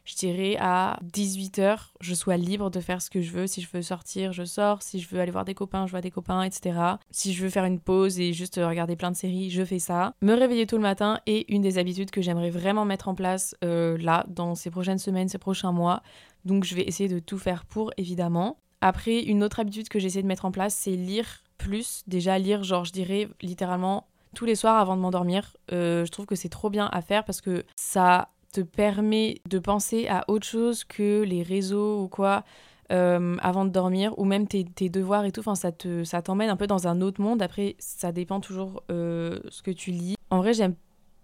je 0.10 0.16
dirais 0.16 0.58
à 0.60 1.00
18h, 1.14 1.78
je 2.02 2.14
sois 2.16 2.36
libre 2.36 2.72
de 2.72 2.80
faire 2.80 3.00
ce 3.00 3.12
que 3.12 3.22
je 3.22 3.32
veux. 3.32 3.46
Si 3.46 3.62
je 3.62 3.68
veux 3.72 3.84
sortir, 3.84 4.34
je 4.34 4.44
sors. 4.44 4.82
Si 4.82 5.00
je 5.00 5.08
veux 5.08 5.20
aller 5.20 5.30
voir 5.30 5.46
des 5.46 5.54
copains, 5.54 5.86
je 5.86 5.92
vois 5.92 6.02
des 6.02 6.10
copains, 6.10 6.42
etc. 6.42 6.80
Si 7.12 7.32
je 7.32 7.44
veux 7.44 7.52
faire 7.52 7.66
une 7.66 7.80
pause 7.80 8.20
et 8.20 8.34
juste 8.34 8.56
regarder 8.56 8.96
plein 8.96 9.12
de 9.12 9.16
séries, 9.16 9.52
je 9.52 9.64
fais 9.64 9.78
ça. 9.78 10.16
Me 10.24 10.34
réveiller 10.34 10.66
tout 10.66 10.78
le 10.78 10.82
matin 10.82 11.20
est 11.28 11.48
une 11.48 11.62
des 11.62 11.78
habitudes 11.78 12.10
que 12.10 12.24
j'aimerais 12.24 12.50
vraiment 12.50 12.86
mettre 12.86 13.08
en 13.08 13.14
place 13.14 13.56
euh, 13.64 14.00
là, 14.00 14.26
dans 14.30 14.56
ces 14.56 14.72
prochaines 14.72 14.98
semaines, 14.98 15.30
ces 15.30 15.38
prochains 15.38 15.72
mois. 15.72 16.02
Donc 16.44 16.64
je 16.64 16.74
vais 16.74 16.88
essayer 16.88 17.08
de 17.08 17.20
tout 17.20 17.38
faire 17.38 17.64
pour, 17.66 17.92
évidemment. 17.98 18.58
Après, 18.82 19.20
une 19.20 19.44
autre 19.44 19.60
habitude 19.60 19.90
que 19.90 20.00
j'essaie 20.00 20.24
de 20.24 20.28
mettre 20.28 20.46
en 20.46 20.52
place, 20.52 20.74
c'est 20.74 20.96
lire 20.96 21.44
plus. 21.60 22.02
Déjà, 22.08 22.40
lire, 22.40 22.64
genre, 22.64 22.84
je 22.84 22.94
dirais 22.94 23.30
littéralement 23.44 24.08
tous 24.34 24.46
les 24.46 24.56
soirs 24.56 24.80
avant 24.80 24.96
de 24.96 25.02
m'endormir. 25.02 25.56
Euh, 25.72 26.04
je 26.04 26.12
trouve 26.12 26.26
que 26.26 26.36
c'est 26.36 26.50
trop 26.50 26.72
bien 26.72 26.90
à 26.92 27.02
faire 27.04 27.26
parce 27.26 27.42
que 27.42 27.64
ça 27.76 28.30
te 28.52 28.62
permet 28.62 29.42
de 29.48 29.60
penser 29.60 30.08
à 30.08 30.26
autre 30.28 30.46
chose 30.46 30.84
que 30.84 31.24
les 31.24 31.44
réseaux 31.44 32.02
ou 32.02 32.08
quoi 32.08 32.44
euh, 32.92 33.38
avant 33.42 33.66
de 33.66 33.70
dormir 33.70 34.18
ou 34.18 34.26
même 34.26 34.48
tes, 34.48 34.64
devoirs 34.90 35.26
et 35.26 35.32
tout. 35.32 35.44
Ça 35.54 36.22
t'emmène 36.22 36.50
un 36.50 36.56
peu 36.56 36.68
dans 36.68 36.88
un 36.88 37.02
autre 37.02 37.22
monde. 37.22 37.42
Après, 37.42 37.76
ça 37.78 38.12
dépend 38.12 38.40
toujours 38.40 38.84
euh, 38.90 39.40
ce 39.50 39.62
que 39.62 39.72
tu 39.72 39.92
lis. 39.92 40.16
En 40.32 40.40
vrai, 40.40 40.54
j'aime 40.54 40.74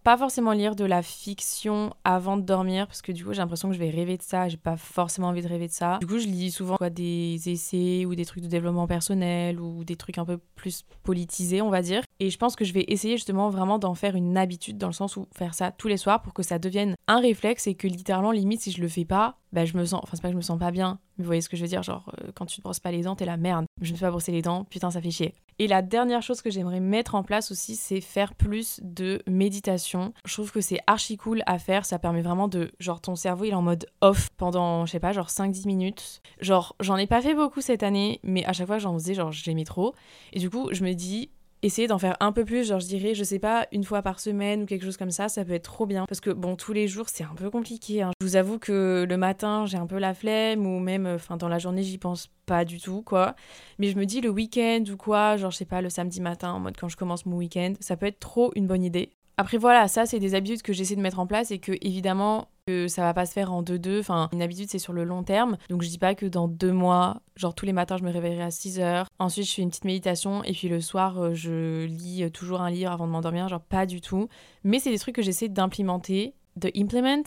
pas 0.05 0.17
forcément 0.17 0.51
lire 0.51 0.75
de 0.75 0.85
la 0.85 1.01
fiction 1.01 1.91
avant 2.03 2.37
de 2.37 2.43
dormir 2.43 2.85
parce 2.85 3.01
que 3.01 3.11
du 3.11 3.25
coup 3.25 3.33
j'ai 3.33 3.39
l'impression 3.39 3.69
que 3.69 3.73
je 3.73 3.79
vais 3.79 3.89
rêver 3.89 4.17
de 4.17 4.21
ça 4.21 4.47
j'ai 4.47 4.55
pas 4.55 4.77
forcément 4.77 5.29
envie 5.29 5.41
de 5.41 5.47
rêver 5.47 5.67
de 5.67 5.73
ça. 5.73 5.97
Du 5.99 6.05
coup 6.05 6.19
je 6.19 6.27
lis 6.27 6.51
souvent 6.51 6.77
quoi, 6.77 6.91
des 6.91 7.49
essais 7.49 8.05
ou 8.05 8.13
des 8.13 8.23
trucs 8.23 8.43
de 8.43 8.47
développement 8.47 8.85
personnel 8.85 9.59
ou 9.59 9.83
des 9.83 9.95
trucs 9.95 10.19
un 10.19 10.25
peu 10.25 10.37
plus 10.53 10.83
politisés 11.01 11.63
on 11.63 11.71
va 11.71 11.81
dire. 11.81 12.03
Et 12.19 12.29
je 12.29 12.37
pense 12.37 12.55
que 12.55 12.63
je 12.63 12.71
vais 12.71 12.85
essayer 12.87 13.17
justement 13.17 13.49
vraiment 13.49 13.79
d'en 13.79 13.95
faire 13.95 14.15
une 14.15 14.37
habitude 14.37 14.77
dans 14.77 14.85
le 14.85 14.93
sens 14.93 15.17
où 15.17 15.25
faire 15.35 15.55
ça 15.55 15.71
tous 15.71 15.87
les 15.87 15.97
soirs 15.97 16.21
pour 16.21 16.35
que 16.35 16.43
ça 16.43 16.59
devienne 16.59 16.93
un 17.07 17.19
réflexe 17.19 17.65
et 17.65 17.73
que 17.73 17.87
littéralement 17.87 18.31
limite 18.31 18.61
si 18.61 18.71
je 18.71 18.81
le 18.81 18.87
fais 18.87 19.05
pas 19.05 19.39
bah 19.55 19.65
je 19.65 19.75
me 19.75 19.85
sens 19.85 20.01
enfin 20.03 20.15
c'est 20.15 20.21
pas 20.21 20.27
que 20.27 20.33
je 20.33 20.37
me 20.37 20.41
sens 20.41 20.59
pas 20.59 20.69
bien 20.69 20.99
mais 21.17 21.23
vous 21.23 21.27
voyez 21.27 21.41
ce 21.41 21.49
que 21.49 21.57
je 21.57 21.63
veux 21.63 21.67
dire 21.67 21.81
genre 21.81 22.11
euh, 22.21 22.31
quand 22.35 22.45
tu 22.45 22.57
te 22.57 22.61
brosses 22.61 22.79
pas 22.79 22.91
les 22.91 23.01
dents 23.01 23.15
t'es 23.15 23.25
la 23.25 23.37
merde 23.37 23.65
je 23.81 23.91
ne 23.91 23.97
fais 23.97 24.05
pas 24.05 24.11
brosser 24.11 24.31
les 24.31 24.43
dents 24.43 24.65
putain 24.65 24.91
ça 24.91 25.01
fait 25.01 25.11
chier 25.11 25.33
et 25.57 25.67
la 25.67 25.81
dernière 25.81 26.21
chose 26.21 26.41
que 26.41 26.49
j'aimerais 26.49 26.81
mettre 26.81 27.15
en 27.15 27.23
place 27.23 27.49
aussi, 27.49 27.77
c'est 27.77 28.01
faire 28.01 28.35
plus 28.35 28.81
de 28.83 29.21
méditation. 29.25 30.13
Je 30.25 30.33
trouve 30.33 30.51
que 30.51 30.59
c'est 30.59 30.79
archi 30.85 31.15
cool 31.15 31.43
à 31.45 31.59
faire. 31.59 31.85
Ça 31.85 31.97
permet 31.97 32.21
vraiment 32.21 32.49
de. 32.49 32.71
Genre, 32.79 32.99
ton 32.99 33.15
cerveau, 33.15 33.45
il 33.45 33.51
est 33.51 33.55
en 33.55 33.61
mode 33.61 33.85
off 34.01 34.29
pendant, 34.35 34.85
je 34.85 34.91
sais 34.91 34.99
pas, 34.99 35.13
genre 35.13 35.29
5-10 35.29 35.65
minutes. 35.65 36.21
Genre, 36.41 36.75
j'en 36.81 36.97
ai 36.97 37.07
pas 37.07 37.21
fait 37.21 37.35
beaucoup 37.35 37.61
cette 37.61 37.83
année, 37.83 38.19
mais 38.23 38.43
à 38.43 38.51
chaque 38.51 38.67
fois, 38.67 38.79
j'en 38.79 38.93
faisais, 38.95 39.13
genre, 39.13 39.31
j'aimais 39.31 39.63
trop. 39.63 39.95
Et 40.33 40.39
du 40.39 40.49
coup, 40.49 40.67
je 40.73 40.83
me 40.83 40.91
dis, 40.91 41.29
essayer 41.61 41.87
d'en 41.87 41.97
faire 41.97 42.15
un 42.19 42.31
peu 42.31 42.45
plus, 42.45 42.67
genre 42.67 42.79
je 42.79 42.87
dirais, 42.87 43.15
je 43.15 43.23
sais 43.23 43.39
pas, 43.39 43.67
une 43.71 43.83
fois 43.83 44.01
par 44.01 44.19
semaine 44.19 44.63
ou 44.63 44.65
quelque 44.65 44.83
chose 44.83 44.97
comme 44.97 45.11
ça, 45.11 45.29
ça 45.29 45.43
peut 45.43 45.53
être 45.53 45.63
trop 45.63 45.85
bien. 45.85 46.05
Parce 46.07 46.21
que 46.21 46.29
bon, 46.29 46.55
tous 46.55 46.73
les 46.73 46.87
jours, 46.87 47.09
c'est 47.09 47.23
un 47.23 47.35
peu 47.35 47.49
compliqué. 47.49 48.01
Hein. 48.01 48.11
Je 48.21 48.25
vous 48.25 48.35
avoue 48.35 48.59
que 48.59 49.05
le 49.07 49.17
matin, 49.17 49.65
j'ai 49.65 49.77
un 49.77 49.87
peu 49.87 49.97
la 49.97 50.13
flemme 50.13 50.65
ou 50.65 50.79
même, 50.79 51.07
enfin, 51.07 51.37
dans 51.37 51.49
la 51.49 51.59
journée, 51.59 51.83
j'y 51.83 51.97
pense 51.97 52.29
pas 52.45 52.65
du 52.65 52.79
tout, 52.79 53.01
quoi. 53.01 53.35
Mais 53.79 53.87
je 53.87 53.97
me 53.97 54.05
dis 54.05 54.21
le 54.21 54.29
week-end 54.29 54.83
ou 54.91 54.97
quoi, 54.97 55.37
genre 55.37 55.51
je 55.51 55.57
sais 55.57 55.65
pas, 55.65 55.81
le 55.81 55.89
samedi 55.89 56.21
matin, 56.21 56.51
en 56.51 56.59
mode 56.59 56.77
quand 56.77 56.89
je 56.89 56.97
commence 56.97 57.25
mon 57.25 57.37
week-end, 57.37 57.73
ça 57.79 57.97
peut 57.97 58.05
être 58.05 58.19
trop 58.19 58.51
une 58.55 58.67
bonne 58.67 58.83
idée. 58.83 59.09
Après 59.37 59.57
voilà, 59.57 59.87
ça 59.87 60.05
c'est 60.05 60.19
des 60.19 60.33
habitudes 60.33 60.61
que 60.61 60.73
j'essaie 60.73 60.95
de 60.95 61.01
mettre 61.01 61.19
en 61.19 61.27
place 61.27 61.51
et 61.51 61.59
que 61.59 61.73
évidemment 61.81 62.47
que 62.67 62.87
ça 62.87 63.01
va 63.01 63.13
pas 63.13 63.25
se 63.25 63.33
faire 63.33 63.51
en 63.51 63.61
deux-deux. 63.61 63.99
Enfin, 63.99 64.29
une 64.31 64.41
habitude 64.41 64.69
c'est 64.69 64.79
sur 64.79 64.93
le 64.93 65.03
long 65.03 65.23
terme. 65.23 65.57
Donc 65.69 65.81
je 65.81 65.89
dis 65.89 65.97
pas 65.97 66.15
que 66.15 66.25
dans 66.25 66.47
deux 66.47 66.71
mois, 66.71 67.21
genre 67.35 67.53
tous 67.53 67.65
les 67.65 67.73
matins 67.73 67.97
je 67.97 68.03
me 68.03 68.11
réveillerai 68.11 68.43
à 68.43 68.51
6 68.51 68.79
heures. 68.79 69.07
Ensuite 69.19 69.47
je 69.47 69.53
fais 69.53 69.61
une 69.61 69.69
petite 69.69 69.85
méditation 69.85 70.43
et 70.43 70.53
puis 70.53 70.69
le 70.69 70.79
soir 70.79 71.21
euh, 71.21 71.33
je 71.33 71.85
lis 71.85 72.29
toujours 72.31 72.61
un 72.61 72.69
livre 72.69 72.91
avant 72.91 73.07
de 73.07 73.11
m'endormir. 73.11 73.47
Genre 73.49 73.61
pas 73.61 73.85
du 73.85 74.01
tout. 74.01 74.29
Mais 74.63 74.79
c'est 74.79 74.91
des 74.91 74.99
trucs 74.99 75.15
que 75.15 75.21
j'essaie 75.21 75.49
d'implémenter, 75.49 76.33
de 76.55 76.71
implement. 76.75 77.23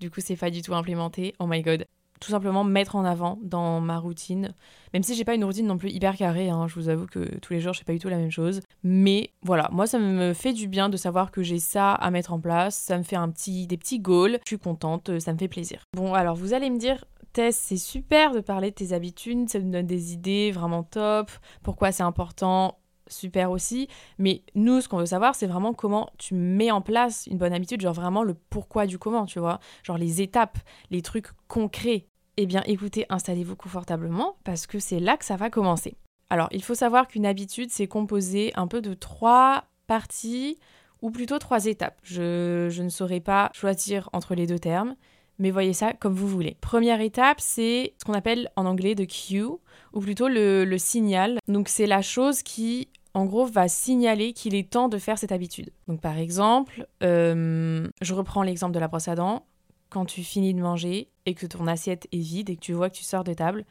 Du 0.00 0.10
coup 0.10 0.20
c'est 0.20 0.36
pas 0.36 0.50
du 0.50 0.62
tout 0.62 0.74
implémenté. 0.74 1.34
Oh 1.38 1.46
my 1.46 1.62
god 1.62 1.84
tout 2.20 2.30
simplement 2.30 2.64
mettre 2.64 2.96
en 2.96 3.04
avant 3.04 3.38
dans 3.42 3.80
ma 3.80 3.98
routine. 3.98 4.54
Même 4.94 5.02
si 5.02 5.14
j'ai 5.14 5.24
pas 5.24 5.34
une 5.34 5.44
routine 5.44 5.66
non 5.66 5.78
plus 5.78 5.90
hyper 5.90 6.16
carrée, 6.16 6.48
hein, 6.48 6.66
je 6.68 6.74
vous 6.74 6.88
avoue 6.88 7.06
que 7.06 7.38
tous 7.38 7.52
les 7.52 7.60
jours 7.60 7.72
je 7.72 7.80
fais 7.80 7.84
pas 7.84 7.92
du 7.92 7.98
tout 7.98 8.08
la 8.08 8.16
même 8.16 8.30
chose. 8.30 8.60
Mais 8.82 9.30
voilà, 9.42 9.68
moi 9.72 9.86
ça 9.86 9.98
me 9.98 10.32
fait 10.32 10.52
du 10.52 10.68
bien 10.68 10.88
de 10.88 10.96
savoir 10.96 11.30
que 11.30 11.42
j'ai 11.42 11.58
ça 11.58 11.92
à 11.92 12.10
mettre 12.10 12.32
en 12.32 12.40
place. 12.40 12.76
Ça 12.76 12.98
me 12.98 13.02
fait 13.02 13.16
un 13.16 13.28
petit, 13.30 13.66
des 13.66 13.76
petits 13.76 14.00
goals. 14.00 14.38
Je 14.44 14.50
suis 14.50 14.58
contente, 14.58 15.18
ça 15.18 15.32
me 15.32 15.38
fait 15.38 15.48
plaisir. 15.48 15.82
Bon, 15.94 16.14
alors 16.14 16.36
vous 16.36 16.54
allez 16.54 16.70
me 16.70 16.78
dire, 16.78 17.04
Tess, 17.32 17.56
c'est 17.56 17.76
super 17.76 18.32
de 18.32 18.40
parler 18.40 18.70
de 18.70 18.74
tes 18.74 18.92
habitudes, 18.92 19.48
ça 19.48 19.58
me 19.58 19.70
donne 19.70 19.86
des 19.86 20.12
idées 20.12 20.50
vraiment 20.50 20.82
top. 20.82 21.30
Pourquoi 21.62 21.92
c'est 21.92 22.02
important? 22.02 22.78
Super 23.08 23.50
aussi. 23.50 23.88
Mais 24.18 24.42
nous, 24.54 24.80
ce 24.80 24.88
qu'on 24.88 24.98
veut 24.98 25.06
savoir, 25.06 25.34
c'est 25.34 25.46
vraiment 25.46 25.74
comment 25.74 26.10
tu 26.18 26.34
mets 26.34 26.70
en 26.70 26.80
place 26.80 27.26
une 27.26 27.38
bonne 27.38 27.52
habitude, 27.52 27.80
genre 27.80 27.94
vraiment 27.94 28.22
le 28.22 28.34
pourquoi 28.34 28.86
du 28.86 28.98
comment, 28.98 29.26
tu 29.26 29.38
vois. 29.38 29.60
Genre 29.82 29.98
les 29.98 30.22
étapes, 30.22 30.58
les 30.90 31.02
trucs 31.02 31.28
concrets. 31.48 32.06
Eh 32.36 32.46
bien 32.46 32.62
écoutez, 32.66 33.04
installez-vous 33.08 33.56
confortablement 33.56 34.36
parce 34.44 34.66
que 34.66 34.78
c'est 34.78 35.00
là 35.00 35.16
que 35.16 35.24
ça 35.24 35.36
va 35.36 35.50
commencer. 35.50 35.96
Alors 36.30 36.48
il 36.52 36.62
faut 36.62 36.74
savoir 36.74 37.08
qu'une 37.08 37.26
habitude, 37.26 37.70
c'est 37.70 37.88
composé 37.88 38.52
un 38.54 38.66
peu 38.66 38.80
de 38.80 38.94
trois 38.94 39.64
parties 39.86 40.58
ou 41.02 41.10
plutôt 41.10 41.38
trois 41.38 41.66
étapes. 41.66 41.98
Je, 42.02 42.68
je 42.70 42.82
ne 42.82 42.88
saurais 42.88 43.20
pas 43.20 43.50
choisir 43.54 44.08
entre 44.12 44.34
les 44.34 44.46
deux 44.46 44.58
termes 44.58 44.94
mais 45.38 45.50
voyez 45.50 45.72
ça 45.72 45.92
comme 45.92 46.14
vous 46.14 46.28
voulez. 46.28 46.56
Première 46.60 47.00
étape, 47.00 47.40
c'est 47.40 47.94
ce 47.98 48.04
qu'on 48.04 48.14
appelle 48.14 48.50
en 48.56 48.66
anglais 48.66 48.94
de 48.94 49.04
cue, 49.04 49.44
ou 49.92 50.00
plutôt 50.00 50.28
le, 50.28 50.76
signal. 50.78 51.38
Donc 51.48 51.68
c'est 51.68 51.86
la 51.86 52.02
chose 52.02 52.42
qui, 52.42 52.88
en 53.18 53.26
gros, 53.26 53.44
va 53.44 53.66
signaler 53.68 54.32
qu'il 54.32 54.54
est 54.54 54.70
temps 54.70 54.88
de 54.88 54.96
faire 54.98 55.18
cette 55.18 55.32
habitude. 55.32 55.70
Donc 55.88 56.00
par 56.00 56.16
exemple, 56.16 56.86
euh, 57.02 57.88
je 58.00 58.14
reprends 58.14 58.42
l'exemple 58.42 58.72
de 58.72 58.78
la 58.78 58.86
brosse 58.86 59.08
à 59.08 59.16
dents. 59.16 59.44
Quand 59.90 60.04
tu 60.04 60.22
finis 60.22 60.54
de 60.54 60.60
manger 60.60 61.08
et 61.26 61.34
que 61.34 61.46
ton 61.46 61.66
assiette 61.66 62.06
est 62.12 62.20
vide 62.20 62.50
et 62.50 62.56
que 62.56 62.60
tu 62.60 62.74
vois 62.74 62.90
que 62.90 62.96
tu 62.96 63.04
sors 63.04 63.24
de 63.24 63.34
table, 63.34 63.64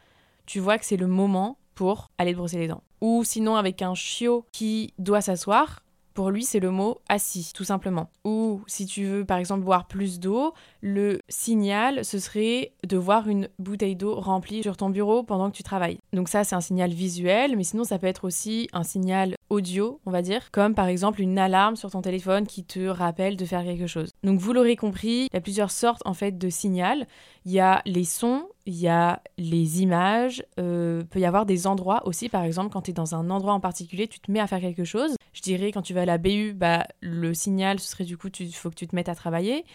tu 0.45 0.59
vois 0.59 0.77
que 0.77 0.85
c'est 0.85 0.97
le 0.97 1.07
moment 1.07 1.57
pour 1.75 2.09
aller 2.17 2.33
te 2.33 2.37
brosser 2.37 2.57
les 2.57 2.67
dents. 2.67 2.83
Ou 2.99 3.23
sinon 3.23 3.55
avec 3.55 3.81
un 3.81 3.93
chiot 3.93 4.45
qui 4.51 4.93
doit 4.97 5.21
s'asseoir, 5.21 5.81
pour 6.17 6.31
lui, 6.31 6.43
c'est 6.43 6.59
le 6.59 6.71
mot 6.71 6.97
assis, 7.09 7.51
tout 7.53 7.63
simplement. 7.63 8.09
Ou 8.25 8.63
si 8.65 8.87
tu 8.87 9.05
veux, 9.05 9.23
par 9.23 9.37
exemple, 9.37 9.63
boire 9.63 9.85
plus 9.85 10.19
d'eau, 10.19 10.55
le 10.81 11.19
signal, 11.29 12.03
ce 12.03 12.17
serait 12.17 12.73
de 12.87 12.97
voir 12.97 13.29
une 13.29 13.49
bouteille 13.59 13.95
d'eau 13.95 14.19
remplie 14.19 14.63
sur 14.63 14.77
ton 14.77 14.89
bureau 14.89 15.21
pendant 15.21 15.51
que 15.51 15.55
tu 15.55 15.61
travailles. 15.61 15.99
Donc 16.13 16.27
ça, 16.27 16.43
c'est 16.43 16.55
un 16.55 16.61
signal 16.61 16.89
visuel, 16.89 17.55
mais 17.55 17.63
sinon, 17.63 17.83
ça 17.83 17.99
peut 17.99 18.07
être 18.07 18.25
aussi 18.25 18.67
un 18.73 18.81
signal 18.81 19.35
audio, 19.49 19.99
on 20.05 20.11
va 20.11 20.21
dire, 20.21 20.51
comme 20.51 20.75
par 20.75 20.87
exemple 20.87 21.21
une 21.21 21.39
alarme 21.39 21.75
sur 21.75 21.91
ton 21.91 22.01
téléphone 22.01 22.45
qui 22.45 22.63
te 22.63 22.87
rappelle 22.87 23.37
de 23.37 23.45
faire 23.45 23.63
quelque 23.63 23.87
chose. 23.87 24.09
Donc 24.23 24.39
vous 24.39 24.53
l'aurez 24.53 24.75
compris, 24.75 25.27
il 25.31 25.33
y 25.33 25.37
a 25.37 25.41
plusieurs 25.41 25.71
sortes 25.71 26.01
en 26.05 26.13
fait 26.13 26.37
de 26.37 26.49
signal. 26.49 27.07
Il 27.45 27.51
y 27.51 27.59
a 27.59 27.81
les 27.85 28.03
sons, 28.03 28.47
il 28.65 28.75
y 28.75 28.87
a 28.87 29.21
les 29.37 29.81
images, 29.81 30.43
euh, 30.59 31.03
peut 31.09 31.19
y 31.19 31.25
avoir 31.25 31.45
des 31.45 31.67
endroits 31.67 32.05
aussi, 32.05 32.29
par 32.29 32.43
exemple 32.43 32.71
quand 32.71 32.81
tu 32.81 32.91
es 32.91 32.93
dans 32.93 33.15
un 33.15 33.29
endroit 33.29 33.53
en 33.53 33.59
particulier, 33.59 34.07
tu 34.07 34.19
te 34.19 34.31
mets 34.31 34.39
à 34.39 34.47
faire 34.47 34.59
quelque 34.59 34.83
chose. 34.83 35.15
Je 35.33 35.41
dirais 35.41 35.71
quand 35.71 35.81
tu 35.81 35.93
vas 35.93 36.01
à 36.01 36.05
la 36.05 36.17
BU, 36.17 36.53
bah, 36.53 36.85
le 37.01 37.33
signal 37.33 37.79
ce 37.79 37.87
serait 37.87 38.05
du 38.05 38.17
coup 38.17 38.29
il 38.39 38.53
faut 38.53 38.69
que 38.69 38.75
tu 38.75 38.87
te 38.87 38.95
mettes 38.95 39.09
à 39.09 39.15
travailler. 39.15 39.65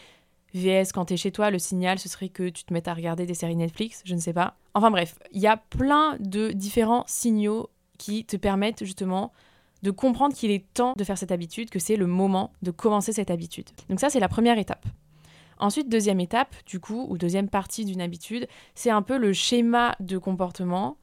VS 0.54 0.92
quand 0.92 1.06
tu 1.06 1.14
es 1.14 1.16
chez 1.16 1.32
toi, 1.32 1.50
le 1.50 1.58
signal 1.58 1.98
ce 1.98 2.08
serait 2.08 2.28
que 2.28 2.48
tu 2.48 2.64
te 2.64 2.72
mettes 2.74 2.88
à 2.88 2.94
regarder 2.94 3.24
des 3.24 3.34
séries 3.34 3.56
Netflix, 3.56 4.02
je 4.04 4.14
ne 4.14 4.20
sais 4.20 4.34
pas. 4.34 4.56
Enfin 4.74 4.90
bref, 4.90 5.18
il 5.32 5.40
y 5.40 5.46
a 5.46 5.56
plein 5.56 6.16
de 6.20 6.52
différents 6.52 7.04
signaux 7.06 7.70
qui 7.98 8.24
te 8.24 8.36
permettent 8.36 8.84
justement 8.84 9.32
de 9.82 9.90
comprendre 9.90 10.34
qu'il 10.34 10.50
est 10.50 10.64
temps 10.74 10.94
de 10.96 11.04
faire 11.04 11.18
cette 11.18 11.32
habitude, 11.32 11.70
que 11.70 11.78
c'est 11.78 11.96
le 11.96 12.06
moment 12.06 12.52
de 12.62 12.70
commencer 12.70 13.12
cette 13.12 13.30
habitude. 13.30 13.68
Donc 13.88 14.00
ça 14.00 14.10
c'est 14.10 14.20
la 14.20 14.28
première 14.28 14.58
étape. 14.58 14.86
Ensuite, 15.58 15.88
deuxième 15.88 16.18
étape, 16.18 16.56
du 16.66 16.80
coup, 16.80 17.06
ou 17.08 17.16
deuxième 17.16 17.48
partie 17.48 17.84
d'une 17.84 18.00
habitude, 18.00 18.48
c'est 18.74 18.90
un 18.90 19.02
peu 19.02 19.16
le 19.16 19.32
schéma 19.32 19.94
de 20.00 20.18
comportement, 20.18 20.96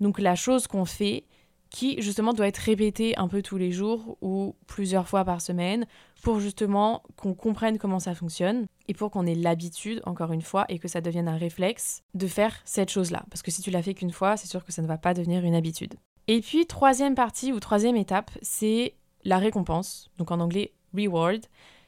donc 0.00 0.18
la 0.18 0.34
chose 0.34 0.66
qu'on 0.66 0.86
fait, 0.86 1.24
qui 1.68 2.00
justement 2.00 2.32
doit 2.32 2.48
être 2.48 2.58
répétée 2.58 3.16
un 3.18 3.28
peu 3.28 3.42
tous 3.42 3.56
les 3.56 3.72
jours 3.72 4.16
ou 4.20 4.54
plusieurs 4.66 5.08
fois 5.08 5.24
par 5.24 5.40
semaine 5.40 5.86
pour 6.22 6.38
justement 6.38 7.02
qu'on 7.16 7.34
comprenne 7.34 7.78
comment 7.78 7.98
ça 7.98 8.14
fonctionne 8.14 8.66
et 8.88 8.94
pour 8.94 9.10
qu'on 9.10 9.26
ait 9.26 9.34
l'habitude, 9.34 10.00
encore 10.04 10.32
une 10.32 10.42
fois, 10.42 10.66
et 10.68 10.78
que 10.78 10.88
ça 10.88 11.00
devienne 11.00 11.28
un 11.28 11.36
réflexe 11.36 12.02
de 12.14 12.26
faire 12.26 12.60
cette 12.64 12.90
chose-là. 12.90 13.24
Parce 13.30 13.42
que 13.42 13.50
si 13.50 13.62
tu 13.62 13.70
l'as 13.70 13.82
fait 13.82 13.94
qu'une 13.94 14.12
fois, 14.12 14.36
c'est 14.36 14.48
sûr 14.48 14.64
que 14.64 14.72
ça 14.72 14.82
ne 14.82 14.86
va 14.86 14.98
pas 14.98 15.14
devenir 15.14 15.44
une 15.44 15.54
habitude. 15.54 15.94
Et 16.28 16.40
puis, 16.40 16.66
troisième 16.66 17.14
partie 17.14 17.52
ou 17.52 17.60
troisième 17.60 17.96
étape, 17.96 18.30
c'est 18.42 18.94
la 19.24 19.38
récompense, 19.38 20.10
donc 20.18 20.30
en 20.30 20.40
anglais 20.40 20.72
reward. 20.94 21.44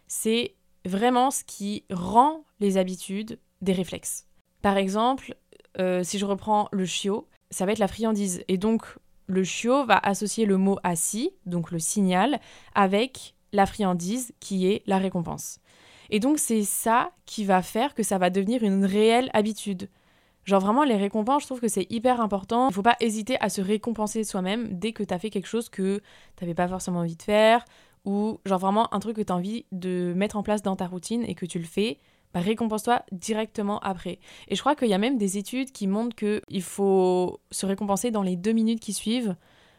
C'est 0.06 0.54
vraiment 0.84 1.30
ce 1.30 1.44
qui 1.44 1.84
rend 1.90 2.44
les 2.60 2.76
habitudes 2.76 3.38
des 3.62 3.72
réflexes. 3.72 4.26
Par 4.62 4.76
exemple, 4.76 5.36
euh, 5.78 6.02
si 6.04 6.18
je 6.18 6.24
reprends 6.24 6.68
le 6.72 6.84
chiot, 6.84 7.28
ça 7.50 7.66
va 7.66 7.72
être 7.72 7.78
la 7.78 7.88
friandise. 7.88 8.44
Et 8.48 8.58
donc, 8.58 8.86
le 9.26 9.44
chiot 9.44 9.84
va 9.86 9.98
associer 9.98 10.46
le 10.46 10.56
mot 10.56 10.78
assis, 10.82 11.30
donc 11.46 11.70
le 11.70 11.78
signal, 11.78 12.40
avec 12.74 13.34
la 13.52 13.66
friandise 13.66 14.32
qui 14.40 14.66
est 14.66 14.82
la 14.86 14.98
récompense. 14.98 15.60
Et 16.10 16.20
donc, 16.20 16.38
c'est 16.38 16.64
ça 16.64 17.12
qui 17.24 17.44
va 17.44 17.62
faire 17.62 17.94
que 17.94 18.02
ça 18.02 18.18
va 18.18 18.30
devenir 18.30 18.62
une 18.62 18.84
réelle 18.84 19.30
habitude. 19.32 19.88
Genre 20.44 20.60
vraiment, 20.60 20.84
les 20.84 20.96
récompenses, 20.96 21.42
je 21.42 21.46
trouve 21.46 21.60
que 21.60 21.68
c'est 21.68 21.86
hyper 21.90 22.20
important. 22.20 22.68
Il 22.68 22.74
faut 22.74 22.82
pas 22.82 22.96
hésiter 23.00 23.36
à 23.40 23.48
se 23.48 23.60
récompenser 23.60 24.24
soi-même 24.24 24.78
dès 24.78 24.92
que 24.92 25.02
tu 25.02 25.14
as 25.14 25.18
fait 25.18 25.30
quelque 25.30 25.48
chose 25.48 25.68
que 25.68 26.02
tu 26.36 26.44
n'avais 26.44 26.54
pas 26.54 26.68
forcément 26.68 27.00
envie 27.00 27.16
de 27.16 27.22
faire 27.22 27.64
ou 28.04 28.38
genre 28.44 28.58
vraiment 28.58 28.92
un 28.94 29.00
truc 29.00 29.16
que 29.16 29.22
tu 29.22 29.32
as 29.32 29.36
envie 29.36 29.64
de 29.72 30.12
mettre 30.14 30.36
en 30.36 30.42
place 30.42 30.62
dans 30.62 30.76
ta 30.76 30.86
routine 30.86 31.24
et 31.26 31.34
que 31.34 31.46
tu 31.46 31.58
le 31.58 31.64
fais, 31.64 31.98
bah 32.34 32.40
récompense-toi 32.40 33.02
directement 33.12 33.78
après. 33.80 34.18
Et 34.48 34.56
je 34.56 34.60
crois 34.60 34.74
qu'il 34.74 34.88
y 34.88 34.94
a 34.94 34.98
même 34.98 35.16
des 35.16 35.38
études 35.38 35.72
qui 35.72 35.86
montrent 35.86 36.16
qu'il 36.16 36.62
faut 36.62 37.40
se 37.50 37.64
récompenser 37.64 38.10
dans 38.10 38.22
les 38.22 38.36
deux 38.36 38.52
minutes 38.52 38.80
qui 38.80 38.92
suivent. 38.92 39.36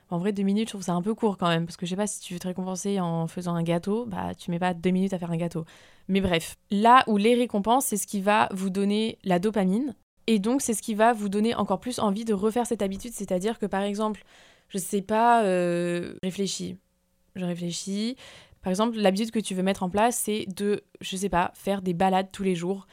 En 0.10 0.20
vrai, 0.20 0.32
deux 0.32 0.44
minutes, 0.44 0.68
je 0.68 0.74
trouve 0.74 0.84
ça 0.84 0.94
un 0.94 1.02
peu 1.02 1.16
court 1.16 1.38
quand 1.38 1.50
même, 1.50 1.66
parce 1.66 1.78
que 1.78 1.86
je 1.88 1.92
sais 1.92 1.96
pas 1.96 2.06
si 2.06 2.20
tu 2.20 2.34
veux 2.34 2.40
te 2.40 2.48
récompenser 2.48 3.00
en 3.00 3.28
faisant 3.28 3.56
un 3.56 3.64
gâteau, 3.64 4.06
bah 4.06 4.36
tu 4.36 4.52
mets 4.52 4.60
pas 4.60 4.76
deux 4.76 4.92
minutes 4.92 5.14
à 5.14 5.20
faire 5.20 5.32
un 5.32 5.38
gâteau. 5.38 5.66
Mais 6.08 6.22
bref, 6.22 6.58
là 6.70 7.04
où 7.08 7.18
les 7.18 7.34
récompenses, 7.34 7.88
c'est 7.88 7.98
ce 7.98 8.06
qui 8.06 8.22
va 8.22 8.48
vous 8.52 8.70
donner 8.70 9.18
la 9.24 9.40
dopamine, 9.40 9.96
et 10.28 10.40
donc 10.40 10.62
c'est 10.62 10.74
ce 10.74 10.82
qui 10.82 10.96
va 10.96 11.14
vous 11.14 11.30
donner 11.30 11.56
encore 11.56 11.80
plus 11.80 12.00
envie 12.00 12.26
de 12.26 12.34
refaire 12.34 12.66
cette 12.66 12.82
habitude, 12.82 13.14
c'est-à-dire 13.14 13.60
que 13.60 13.66
par 13.66 13.82
exemple, 13.82 14.24
je 14.70 14.78
sais 14.78 15.02
pas, 15.02 15.44
euh, 15.44 16.16
réfléchis, 16.24 16.78
je 17.36 17.46
réfléchis. 17.46 18.16
Par 18.62 18.72
exemple, 18.72 18.98
l'habitude 18.98 19.32
que 19.32 19.40
tu 19.40 19.54
veux 19.54 19.62
mettre 19.62 19.84
en 19.84 19.90
place, 19.90 20.16
c'est 20.18 20.46
de, 20.48 20.82
je 21.00 21.16
sais 21.16 21.30
pas, 21.30 21.52
faire 21.54 21.84
des 21.84 21.94
balades 21.94 22.30
tous 22.32 22.44
les 22.44 22.56
jours 22.56 22.88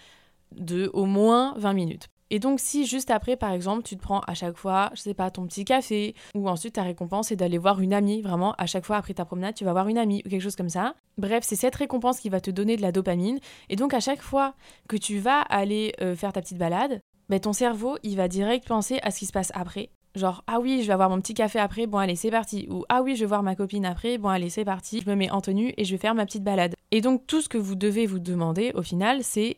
de 0.55 0.91
au 0.93 1.07
moins 1.07 1.55
20 1.57 1.73
minutes. 1.73 2.09
Et 2.29 2.39
donc, 2.39 2.61
si 2.61 2.87
juste 2.87 3.11
après, 3.11 3.37
par 3.37 3.53
exemple, 3.53 3.83
tu 3.83 3.95
te 3.95 4.03
prends 4.03 4.21
à 4.21 4.33
chaque 4.33 4.57
fois, 4.57 4.91
je 4.95 5.03
sais 5.03 5.13
pas, 5.13 5.31
ton 5.31 5.47
petit 5.47 5.67
café, 5.67 6.15
ou 6.35 6.49
ensuite 6.49 6.77
ta 6.77 6.83
récompense 6.83 7.31
est 7.31 7.37
d'aller 7.37 7.59
voir 7.59 7.81
une 7.83 7.93
amie, 7.93 8.23
vraiment, 8.23 8.55
à 8.57 8.65
chaque 8.65 8.87
fois 8.87 8.97
après 8.97 9.13
ta 9.13 9.27
promenade, 9.27 9.55
tu 9.55 9.67
vas 9.67 9.73
voir 9.73 9.87
une 9.87 9.99
amie, 9.99 10.23
ou 10.25 10.31
quelque 10.31 10.41
chose 10.41 10.57
comme 10.57 10.71
ça. 10.71 10.95
Bref, 11.19 11.45
c'est 11.47 11.57
cette 11.57 11.75
récompense 11.77 12.21
qui 12.21 12.31
va 12.31 12.41
te 12.41 12.51
donner 12.51 12.79
de 12.79 12.83
la 12.83 12.91
dopamine. 12.91 13.39
Et 13.69 13.77
donc, 13.77 13.93
à 13.93 14.01
chaque 14.01 14.23
fois 14.23 14.55
que 14.89 14.97
tu 14.97 15.19
vas 15.19 15.41
aller 15.43 15.93
euh, 16.01 16.17
faire 16.17 16.33
ta 16.33 16.41
petite 16.41 16.57
balade, 16.57 17.03
ton 17.41 17.53
cerveau, 17.53 17.97
il 18.03 18.17
va 18.17 18.29
direct 18.29 18.67
penser 18.67 18.99
à 19.03 19.11
ce 19.11 19.19
qui 19.19 19.27
se 19.27 19.33
passe 19.33 19.53
après. 19.55 19.91
Genre, 20.15 20.45
ah 20.47 20.61
oui, 20.61 20.83
je 20.83 20.87
vais 20.87 20.93
avoir 20.93 21.09
mon 21.09 21.21
petit 21.21 21.33
café 21.33 21.59
après, 21.59 21.87
bon 21.87 21.99
allez, 21.99 22.17
c'est 22.17 22.31
parti. 22.31 22.67
Ou 22.71 22.85
ah 22.89 23.03
oui, 23.03 23.17
je 23.17 23.21
vais 23.21 23.27
voir 23.27 23.43
ma 23.43 23.57
copine 23.57 23.87
après, 23.87 24.19
bon 24.19 24.29
allez, 24.29 24.51
c'est 24.51 24.65
parti. 24.65 25.01
Je 25.03 25.09
me 25.09 25.17
mets 25.17 25.31
en 25.31 25.41
tenue 25.41 25.73
et 25.77 25.85
je 25.85 25.93
vais 25.93 25.99
faire 25.99 26.15
ma 26.15 26.27
petite 26.27 26.45
balade. 26.45 26.75
Et 26.91 27.01
donc, 27.01 27.27
tout 27.27 27.41
ce 27.41 27.49
que 27.49 27.59
vous 27.59 27.75
devez 27.75 28.07
vous 28.07 28.19
demander 28.19 28.73
au 28.75 28.83
final, 28.83 29.25
c'est 29.25 29.57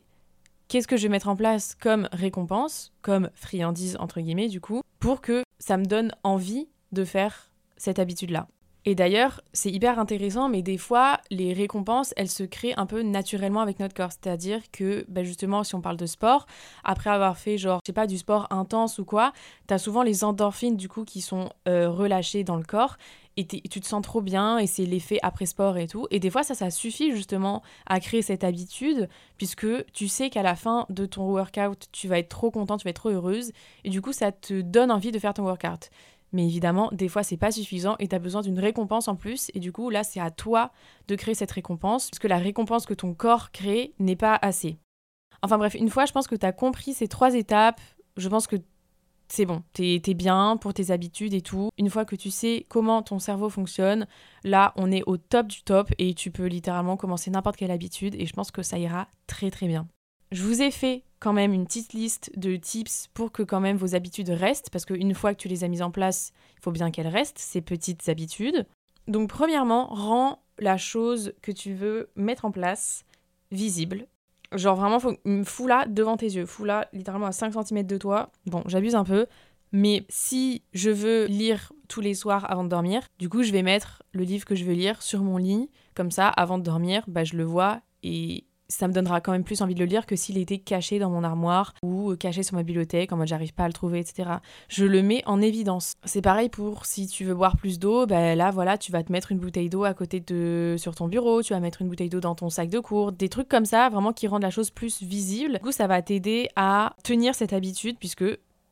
qu'est-ce 0.69 0.87
que 0.87 0.97
je 0.97 1.03
vais 1.05 1.09
mettre 1.09 1.29
en 1.29 1.37
place 1.37 1.75
comme 1.75 2.09
récompense, 2.13 2.93
comme 3.03 3.31
friandise 3.35 3.97
entre 3.99 4.21
guillemets 4.21 4.49
du 4.49 4.61
coup, 4.61 4.83
pour 5.01 5.21
que 5.21 5.43
ça 5.59 5.77
me 5.77 5.85
donne 5.85 6.13
envie 6.23 6.69
de 6.93 7.05
faire 7.05 7.51
cette 7.77 7.99
habitude-là. 7.99 8.47
Et 8.87 8.95
d'ailleurs, 8.95 9.41
c'est 9.55 9.71
hyper 9.71 9.99
intéressant, 9.99 10.51
mais 10.51 10.61
des 10.61 10.77
fois, 10.77 11.19
les 11.31 11.55
récompenses, 11.55 12.13
elles 12.17 12.29
se 12.29 12.43
créent 12.43 12.75
un 12.77 12.85
peu 12.85 13.01
naturellement 13.03 13.61
avec 13.61 13.81
notre 13.81 13.95
corps. 13.95 14.13
C'est-à-dire 14.13 14.61
que, 14.73 15.07
ben 15.09 15.25
justement, 15.25 15.65
si 15.65 15.75
on 15.75 15.81
parle 15.81 15.97
de 15.97 16.07
sport, 16.07 16.47
après 16.85 17.09
avoir 17.09 17.39
fait, 17.39 17.57
genre, 17.57 17.81
je 17.83 17.87
sais 17.87 17.95
pas, 17.95 18.07
du 18.07 18.19
sport 18.19 18.47
intense 18.51 18.99
ou 18.99 19.07
quoi, 19.07 19.33
t'as 19.67 19.79
souvent 19.79 20.03
les 20.03 20.23
endorphines, 20.23 20.77
du 20.77 20.89
coup, 20.91 21.05
qui 21.05 21.23
sont 21.23 21.49
euh, 21.67 21.89
relâchées 21.89 22.45
dans 22.45 22.57
le 22.57 22.65
corps. 22.65 22.99
Et, 23.37 23.47
tu 23.47 23.81
te 23.81 23.87
sens 23.87 24.01
trop 24.03 24.21
bien, 24.21 24.59
et 24.59 24.69
c'est 24.69 24.85
l'effet 24.85 25.19
après 25.23 25.47
sport 25.47 25.77
et 25.77 25.89
tout. 25.89 26.07
Et 26.13 26.21
des 26.21 26.31
fois, 26.31 26.45
ça, 26.45 26.55
ça 26.55 26.71
suffit 26.71 27.11
justement 27.11 27.63
à 27.87 27.99
créer 27.99 28.23
cette 28.23 28.45
habitude, 28.45 29.09
puisque 29.39 29.67
tu 29.93 30.07
sais 30.07 30.31
qu'à 30.31 30.43
la 30.43 30.55
fin 30.55 30.87
de 30.89 31.05
ton 31.05 31.29
workout, 31.29 31.89
tu 31.91 32.07
vas 32.07 32.21
être 32.21 32.29
trop 32.29 32.53
content, 32.53 32.77
tu 32.77 32.85
vas 32.85 32.91
être 32.91 32.97
trop 32.97 33.09
heureuse. 33.09 33.51
Et 33.83 33.91
du 33.91 34.01
coup, 34.01 34.13
ça 34.13 34.31
te 34.31 34.61
donne 34.61 34.93
envie 34.93 35.11
de 35.11 35.19
faire 35.19 35.35
ton 35.35 35.43
workout. 35.43 35.91
Mais 36.35 36.45
évidemment, 36.45 36.91
des 36.93 37.09
fois, 37.09 37.23
c'est 37.23 37.37
pas 37.37 37.53
suffisant 37.53 37.95
et 38.01 38.09
tu 38.09 38.15
as 38.15 38.19
besoin 38.19 38.43
d'une 38.43 38.59
récompense 38.59 39.07
en 39.07 39.15
plus. 39.15 39.53
Et 39.55 39.61
du 39.61 39.71
coup, 39.71 39.89
là, 39.89 40.03
c'est 40.03 40.21
à 40.21 40.33
toi 40.33 40.73
de 41.07 41.15
créer 41.15 41.35
cette 41.35 41.53
récompense, 41.53 42.11
parce 42.11 42.19
que 42.19 42.27
la 42.27 42.39
récompense 42.39 42.87
que 42.87 42.93
ton 42.93 43.15
corps 43.15 43.53
crée 43.53 43.95
n'est 44.01 44.17
pas 44.17 44.37
assez. 44.43 44.77
Enfin 45.43 45.59
bref, 45.59 45.75
une 45.75 45.89
fois, 45.89 46.07
je 46.07 46.13
pense 46.13 46.27
que 46.27 46.35
tu 46.35 46.45
as 46.45 46.53
compris 46.53 46.93
ces 46.93 47.07
trois 47.07 47.35
étapes, 47.35 47.81
je 48.17 48.29
pense 48.29 48.49
que 48.49 48.57
c'est 49.29 49.47
bon, 49.47 49.63
t'es 49.73 50.03
es 50.05 50.15
bien 50.15 50.57
pour 50.57 50.75
tes 50.75 50.91
habitudes 50.91 51.35
et 51.35 51.41
tout. 51.41 51.71
Une 51.79 51.89
fois 51.89 52.05
que 52.05 52.17
tu 52.17 52.31
sais 52.31 52.67
comment 52.69 53.03
ton 53.03 53.21
cerveau 53.21 53.49
fonctionne, 53.49 54.07
là, 54.43 54.73
on 54.77 54.91
est 54.91 55.03
au 55.07 55.17
top 55.17 55.47
du 55.47 55.63
top 55.63 55.91
et 55.99 56.15
tu 56.15 56.33
peux 56.33 56.47
littéralement 56.47 56.97
commencer 56.97 57.31
n'importe 57.31 57.57
quelle 57.57 57.71
habitude 57.71 58.17
et 58.17 58.27
je 58.27 58.33
pense 58.33 58.51
que 58.51 58.63
ça 58.63 58.79
ira 58.79 59.07
très 59.27 59.51
très 59.51 59.69
bien. 59.69 59.87
Je 60.33 60.43
vous 60.43 60.63
ai 60.63 60.71
fait 60.71 61.05
quand 61.21 61.33
même 61.33 61.53
une 61.53 61.65
petite 61.65 61.93
liste 61.93 62.31
de 62.37 62.57
tips 62.57 63.09
pour 63.15 63.33
que 63.33 63.43
quand 63.43 63.61
même 63.61 63.77
vos 63.77 63.95
habitudes 63.95 64.31
restent, 64.31 64.71
parce 64.71 64.85
qu'une 64.85 65.15
fois 65.15 65.35
que 65.35 65.41
tu 65.41 65.49
les 65.49 65.65
as 65.65 65.69
mises 65.69 65.83
en 65.83 65.91
place, 65.91 66.33
il 66.57 66.63
faut 66.63 66.73
bien 66.73 66.91
qu'elles 66.91 67.09
restent, 67.09 67.39
ces 67.39 67.61
petites 67.61 68.09
habitudes. 68.09 68.67
Donc 69.07 69.29
premièrement, 69.29 69.87
rends 69.87 70.43
la 70.59 70.77
chose 70.77 71.33
que 71.43 71.53
tu 71.53 71.75
veux 71.75 72.11
mettre 72.17 72.45
en 72.45 72.51
place 72.51 73.05
visible. 73.51 74.07
Genre 74.53 74.77
vraiment, 74.77 75.01
faut, 75.01 75.15
fous 75.45 75.67
là 75.67 75.87
devant 75.87 76.17
tes 76.17 76.27
yeux, 76.27 76.47
fous 76.47 76.65
là 76.65 76.89
littéralement 76.93 77.27
à 77.27 77.33
5 77.33 77.53
cm 77.53 77.87
de 77.87 77.97
toi. 77.97 78.31
Bon, 78.47 78.63
j'abuse 78.67 78.95
un 78.95 79.05
peu, 79.05 79.27
mais 79.73 80.05
si 80.09 80.63
je 80.73 80.91
veux 80.91 81.25
lire 81.27 81.73
tous 81.89 82.01
les 82.01 82.15
soirs 82.15 82.49
avant 82.51 82.65
de 82.65 82.69
dormir, 82.69 83.03
du 83.19 83.29
coup 83.29 83.43
je 83.43 83.51
vais 83.51 83.63
mettre 83.63 84.03
le 84.13 84.23
livre 84.23 84.45
que 84.45 84.55
je 84.55 84.65
veux 84.65 84.73
lire 84.73 85.03
sur 85.03 85.23
mon 85.23 85.37
lit, 85.37 85.71
comme 85.95 86.11
ça 86.11 86.29
avant 86.29 86.59
de 86.59 86.63
dormir, 86.63 87.03
bah, 87.09 87.25
je 87.25 87.37
le 87.37 87.45
vois 87.45 87.81
et 88.03 88.45
ça 88.69 88.89
me 88.89 88.93
donnera 88.93 89.21
quand 89.21 89.33
même 89.33 89.45
plus 89.45 89.63
envie 89.63 89.75
de 89.75 89.81
le 89.81 89.87
lire 89.87 90.07
que 90.07 90.17
s'il 90.17 90.39
était 90.39 90.59
caché 90.59 90.99
dans 90.99 91.11
mon 91.11 91.23
armoire 91.23 91.75
ou 91.83 92.15
caché 92.17 92.43
sur 92.43 92.57
ma 92.57 92.63
bibliothèque 92.63 93.13
en 93.13 93.17
mode 93.17 93.29
j'arrive 93.29 93.53
pas 93.53 93.65
à 93.65 93.67
le 93.67 93.73
trouver, 93.73 94.01
etc. 94.01 94.31
Je 94.69 94.85
le 94.85 95.03
mets 95.03 95.23
en 95.27 95.41
évidence. 95.41 95.95
C'est 96.05 96.23
pareil 96.23 96.49
pour 96.49 96.87
si 96.87 97.07
tu 97.07 97.25
veux 97.25 97.35
boire 97.35 97.57
plus 97.57 97.79
d'eau, 97.79 98.07
ben 98.07 98.37
là 98.37 98.51
voilà, 98.51 98.79
tu 98.79 98.93
vas 98.93 99.03
te 99.03 99.13
mettre 99.13 99.33
une 99.33 99.39
bouteille 99.39 99.69
d'eau 99.69 99.85
à 99.85 99.95
côté 99.95 100.21
de 100.21 100.77
sur 100.79 100.95
ton 100.95 101.09
bureau, 101.09 101.43
tu 101.43 101.53
vas 101.53 101.61
mettre 101.61 101.83
une 101.83 101.89
bouteille 101.89 102.09
d'eau 102.09 102.21
dans 102.21 102.35
ton 102.35 102.51
sac 102.51 102.69
de 102.71 102.79
cours, 102.79 103.13
des 103.13 103.29
trucs 103.29 103.49
comme 103.49 103.67
ça 103.67 103.89
vraiment 103.89 104.13
qui 104.13 104.27
rendent 104.27 104.43
la 104.43 104.51
chose 104.51 104.71
plus 104.71 105.03
visible. 105.03 105.55
Du 105.55 105.61
coup, 105.61 105.73
ça 105.73 105.87
va 105.87 106.01
t'aider 106.03 106.49
à 106.57 106.95
tenir 107.03 107.35
cette 107.35 107.53
habitude 107.53 107.99
puisque 107.99 108.25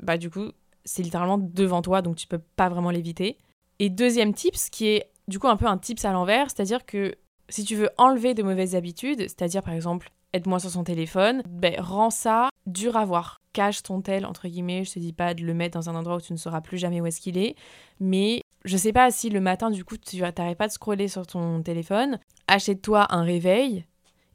bah 0.02 0.16
du 0.16 0.30
coup, 0.30 0.50
c'est 0.84 1.02
littéralement 1.02 1.38
devant 1.38 1.82
toi 1.82 2.02
donc 2.02 2.16
tu 2.16 2.26
peux 2.26 2.40
pas 2.56 2.68
vraiment 2.68 2.90
l'éviter. 2.90 3.36
Et 3.78 3.90
deuxième 3.90 4.34
tips 4.34 4.70
qui 4.70 4.86
est 4.88 5.10
du 5.28 5.38
coup 5.38 5.48
un 5.48 5.56
peu 5.56 5.66
un 5.66 5.78
tips 5.78 6.04
à 6.04 6.12
l'envers, 6.12 6.50
c'est-à-dire 6.50 6.84
que 6.84 7.14
si 7.48 7.64
tu 7.64 7.76
veux 7.76 7.90
enlever 7.98 8.34
de 8.34 8.42
mauvaises 8.42 8.74
habitudes, 8.74 9.20
c'est-à-dire 9.20 9.62
par 9.62 9.74
exemple 9.74 10.10
aide-moi 10.32 10.58
sur 10.58 10.70
son 10.70 10.84
téléphone, 10.84 11.42
ben 11.48 11.74
rends 11.78 12.10
ça 12.10 12.48
dur 12.66 12.96
à 12.96 13.04
voir. 13.04 13.38
Cache 13.52 13.82
ton 13.82 14.00
tel, 14.00 14.24
entre 14.24 14.48
guillemets, 14.48 14.84
je 14.84 14.92
te 14.92 14.98
dis 14.98 15.12
pas 15.12 15.34
de 15.34 15.42
le 15.42 15.52
mettre 15.52 15.78
dans 15.78 15.90
un 15.90 15.94
endroit 15.94 16.16
où 16.16 16.20
tu 16.20 16.32
ne 16.32 16.38
sauras 16.38 16.62
plus 16.62 16.78
jamais 16.78 17.00
où 17.00 17.06
est-ce 17.06 17.20
qu'il 17.20 17.36
est, 17.36 17.54
mais 18.00 18.40
je 18.64 18.76
sais 18.76 18.92
pas 18.92 19.10
si 19.10 19.28
le 19.28 19.40
matin 19.40 19.70
du 19.70 19.84
coup 19.84 19.96
tu 19.96 20.18
n'arrêtes 20.20 20.56
pas 20.56 20.68
de 20.68 20.72
scroller 20.72 21.08
sur 21.08 21.26
ton 21.26 21.62
téléphone, 21.62 22.18
achète-toi 22.46 23.06
un 23.10 23.22
réveil 23.22 23.84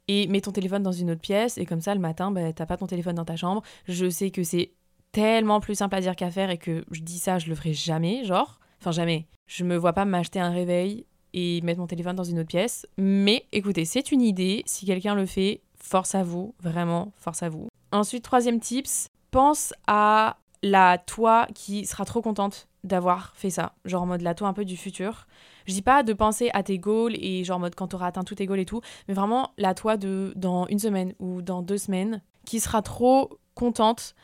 et 0.06 0.26
mets 0.28 0.40
ton 0.40 0.52
téléphone 0.52 0.82
dans 0.82 0.92
une 0.92 1.10
autre 1.10 1.20
pièce 1.20 1.58
et 1.58 1.66
comme 1.66 1.80
ça 1.80 1.94
le 1.94 2.00
matin 2.00 2.30
ben 2.30 2.52
t'as 2.52 2.66
pas 2.66 2.76
ton 2.76 2.86
téléphone 2.86 3.16
dans 3.16 3.24
ta 3.24 3.36
chambre. 3.36 3.62
Je 3.86 4.08
sais 4.08 4.30
que 4.30 4.42
c'est 4.42 4.72
tellement 5.12 5.60
plus 5.60 5.74
simple 5.74 5.96
à 5.96 6.00
dire 6.00 6.14
qu'à 6.14 6.30
faire 6.30 6.50
et 6.50 6.58
que 6.58 6.84
je 6.90 7.00
dis 7.00 7.18
ça 7.18 7.38
je 7.38 7.48
le 7.48 7.54
ferai 7.54 7.72
jamais, 7.72 8.24
genre, 8.24 8.60
enfin 8.80 8.92
jamais. 8.92 9.26
Je 9.46 9.64
me 9.64 9.76
vois 9.76 9.94
pas 9.94 10.04
m'acheter 10.04 10.40
un 10.40 10.50
réveil 10.50 11.06
et 11.34 11.60
mettre 11.62 11.80
mon 11.80 11.86
téléphone 11.86 12.16
dans 12.16 12.24
une 12.24 12.38
autre 12.38 12.48
pièce. 12.48 12.86
Mais 12.96 13.44
écoutez, 13.52 13.84
c'est 13.84 14.12
une 14.12 14.22
idée. 14.22 14.62
Si 14.66 14.86
quelqu'un 14.86 15.14
le 15.14 15.26
fait, 15.26 15.60
force 15.76 16.14
à 16.14 16.22
vous, 16.22 16.54
vraiment, 16.60 17.12
force 17.16 17.42
à 17.42 17.48
vous. 17.48 17.68
Ensuite, 17.92 18.24
troisième 18.24 18.60
tips, 18.60 19.08
pense 19.30 19.72
à 19.86 20.36
la 20.62 20.98
toi 20.98 21.46
qui 21.54 21.86
sera 21.86 22.04
trop 22.04 22.22
contente 22.22 22.68
d'avoir 22.84 23.32
fait 23.34 23.50
ça. 23.50 23.74
Genre 23.84 24.02
en 24.02 24.06
mode 24.06 24.22
la 24.22 24.34
toi 24.34 24.48
un 24.48 24.52
peu 24.52 24.64
du 24.64 24.76
futur. 24.76 25.26
Je 25.66 25.72
dis 25.72 25.82
pas 25.82 26.02
de 26.02 26.12
penser 26.12 26.50
à 26.54 26.62
tes 26.62 26.78
goals 26.78 27.14
et 27.16 27.44
genre 27.44 27.58
en 27.58 27.60
mode 27.60 27.74
quand 27.74 27.88
tu 27.88 27.96
auras 27.96 28.08
atteint 28.08 28.24
tous 28.24 28.36
tes 28.36 28.46
goals 28.46 28.60
et 28.60 28.64
tout, 28.64 28.80
mais 29.06 29.14
vraiment 29.14 29.52
la 29.58 29.74
toi 29.74 29.96
de 29.96 30.32
dans 30.36 30.66
une 30.66 30.78
semaine 30.78 31.14
ou 31.18 31.42
dans 31.42 31.62
deux 31.62 31.78
semaines 31.78 32.22
qui 32.44 32.60
sera 32.60 32.82
trop 32.82 33.38
contente 33.54 34.14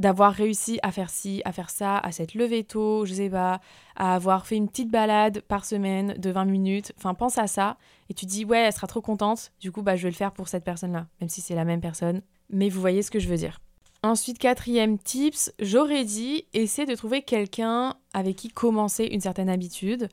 d'avoir 0.00 0.32
réussi 0.32 0.80
à 0.82 0.90
faire 0.92 1.10
ci, 1.10 1.42
à 1.44 1.52
faire 1.52 1.68
ça, 1.68 1.98
à 1.98 2.10
s'être 2.10 2.34
levé 2.34 2.64
tôt, 2.64 3.04
je 3.04 3.12
sais 3.12 3.28
pas, 3.28 3.60
à 3.96 4.14
avoir 4.14 4.46
fait 4.46 4.56
une 4.56 4.66
petite 4.66 4.90
balade 4.90 5.42
par 5.42 5.66
semaine 5.66 6.14
de 6.14 6.30
20 6.30 6.46
minutes. 6.46 6.92
Enfin, 6.96 7.12
pense 7.12 7.36
à 7.36 7.46
ça 7.46 7.76
et 8.08 8.14
tu 8.14 8.24
dis 8.24 8.46
ouais, 8.46 8.60
elle 8.60 8.72
sera 8.72 8.86
trop 8.86 9.02
contente. 9.02 9.52
Du 9.60 9.70
coup, 9.70 9.82
bah 9.82 9.96
je 9.96 10.04
vais 10.04 10.10
le 10.10 10.16
faire 10.16 10.32
pour 10.32 10.48
cette 10.48 10.64
personne-là, 10.64 11.06
même 11.20 11.28
si 11.28 11.42
c'est 11.42 11.54
la 11.54 11.66
même 11.66 11.82
personne. 11.82 12.22
Mais 12.48 12.70
vous 12.70 12.80
voyez 12.80 13.02
ce 13.02 13.10
que 13.10 13.18
je 13.18 13.28
veux 13.28 13.36
dire. 13.36 13.60
Ensuite, 14.02 14.38
quatrième 14.38 14.98
tips, 14.98 15.52
j'aurais 15.60 16.06
dit 16.06 16.46
essaie 16.54 16.86
de 16.86 16.94
trouver 16.94 17.20
quelqu'un 17.20 17.94
avec 18.14 18.36
qui 18.36 18.48
commencer 18.48 19.04
une 19.04 19.20
certaine 19.20 19.50
habitude. 19.50 20.08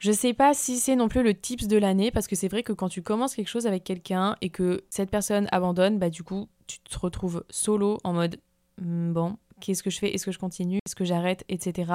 Je 0.00 0.10
sais 0.10 0.34
pas 0.34 0.54
si 0.54 0.78
c'est 0.78 0.96
non 0.96 1.08
plus 1.08 1.22
le 1.22 1.34
tips 1.34 1.68
de 1.68 1.76
l'année 1.76 2.10
parce 2.10 2.26
que 2.26 2.34
c'est 2.34 2.48
vrai 2.48 2.64
que 2.64 2.72
quand 2.72 2.88
tu 2.88 3.02
commences 3.02 3.36
quelque 3.36 3.46
chose 3.46 3.68
avec 3.68 3.84
quelqu'un 3.84 4.34
et 4.40 4.50
que 4.50 4.82
cette 4.90 5.10
personne 5.10 5.46
abandonne, 5.52 6.00
bah 6.00 6.10
du 6.10 6.24
coup, 6.24 6.48
tu 6.66 6.80
te 6.80 6.98
retrouves 6.98 7.44
solo 7.48 7.98
en 8.02 8.12
mode 8.12 8.40
bon, 8.80 9.36
qu'est-ce 9.60 9.82
que 9.82 9.90
je 9.90 9.98
fais? 9.98 10.14
Est-ce 10.14 10.24
que 10.24 10.32
je 10.32 10.38
continue? 10.38 10.78
Est-ce 10.86 10.96
que 10.96 11.04
j'arrête? 11.04 11.44
Etc. 11.48 11.90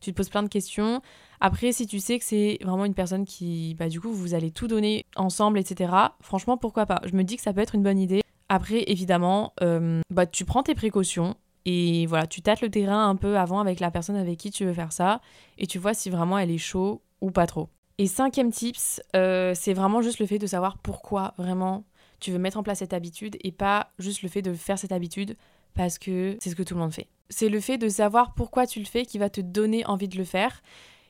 Tu 0.00 0.12
te 0.12 0.16
poses 0.16 0.28
plein 0.28 0.42
de 0.42 0.48
questions. 0.48 1.02
Après, 1.40 1.72
si 1.72 1.86
tu 1.86 1.98
sais 1.98 2.18
que 2.18 2.24
c'est 2.24 2.58
vraiment 2.62 2.84
une 2.84 2.94
personne 2.94 3.24
qui, 3.24 3.74
bah, 3.78 3.88
du 3.88 4.00
coup, 4.00 4.12
vous 4.12 4.34
allez 4.34 4.50
tout 4.50 4.68
donner 4.68 5.04
ensemble, 5.16 5.58
etc. 5.58 5.92
Franchement, 6.20 6.56
pourquoi 6.56 6.86
pas? 6.86 7.00
Je 7.04 7.16
me 7.16 7.24
dis 7.24 7.36
que 7.36 7.42
ça 7.42 7.52
peut 7.52 7.60
être 7.60 7.74
une 7.74 7.82
bonne 7.82 7.98
idée. 7.98 8.22
Après, 8.48 8.84
évidemment, 8.86 9.52
euh, 9.62 10.00
bah, 10.10 10.26
tu 10.26 10.44
prends 10.44 10.62
tes 10.62 10.74
précautions 10.74 11.34
et 11.64 12.06
voilà, 12.06 12.28
tu 12.28 12.42
tâtes 12.42 12.60
le 12.60 12.70
terrain 12.70 13.08
un 13.08 13.16
peu 13.16 13.36
avant 13.36 13.58
avec 13.58 13.80
la 13.80 13.90
personne 13.90 14.14
avec 14.14 14.38
qui 14.38 14.52
tu 14.52 14.64
veux 14.64 14.72
faire 14.72 14.92
ça 14.92 15.20
et 15.58 15.66
tu 15.66 15.78
vois 15.78 15.94
si 15.94 16.10
vraiment 16.10 16.38
elle 16.38 16.52
est 16.52 16.58
chaud 16.58 17.02
ou 17.20 17.32
pas 17.32 17.46
trop. 17.46 17.68
Et 17.98 18.06
cinquième 18.06 18.52
tips, 18.52 19.02
euh, 19.16 19.52
c'est 19.56 19.72
vraiment 19.72 20.00
juste 20.00 20.20
le 20.20 20.26
fait 20.26 20.38
de 20.38 20.46
savoir 20.46 20.78
pourquoi 20.78 21.34
vraiment 21.38 21.84
tu 22.20 22.30
veux 22.30 22.38
mettre 22.38 22.56
en 22.56 22.62
place 22.62 22.78
cette 22.78 22.92
habitude 22.92 23.36
et 23.42 23.52
pas 23.52 23.90
juste 23.98 24.22
le 24.22 24.28
fait 24.28 24.42
de 24.42 24.52
faire 24.52 24.78
cette 24.78 24.92
habitude 24.92 25.36
parce 25.76 25.98
que 25.98 26.36
c'est 26.40 26.50
ce 26.50 26.56
que 26.56 26.62
tout 26.62 26.74
le 26.74 26.80
monde 26.80 26.92
fait. 26.92 27.08
C'est 27.28 27.48
le 27.48 27.60
fait 27.60 27.78
de 27.78 27.88
savoir 27.88 28.34
pourquoi 28.34 28.66
tu 28.66 28.78
le 28.80 28.86
fais 28.86 29.04
qui 29.04 29.18
va 29.18 29.30
te 29.30 29.40
donner 29.40 29.84
envie 29.86 30.08
de 30.08 30.16
le 30.16 30.24
faire. 30.24 30.62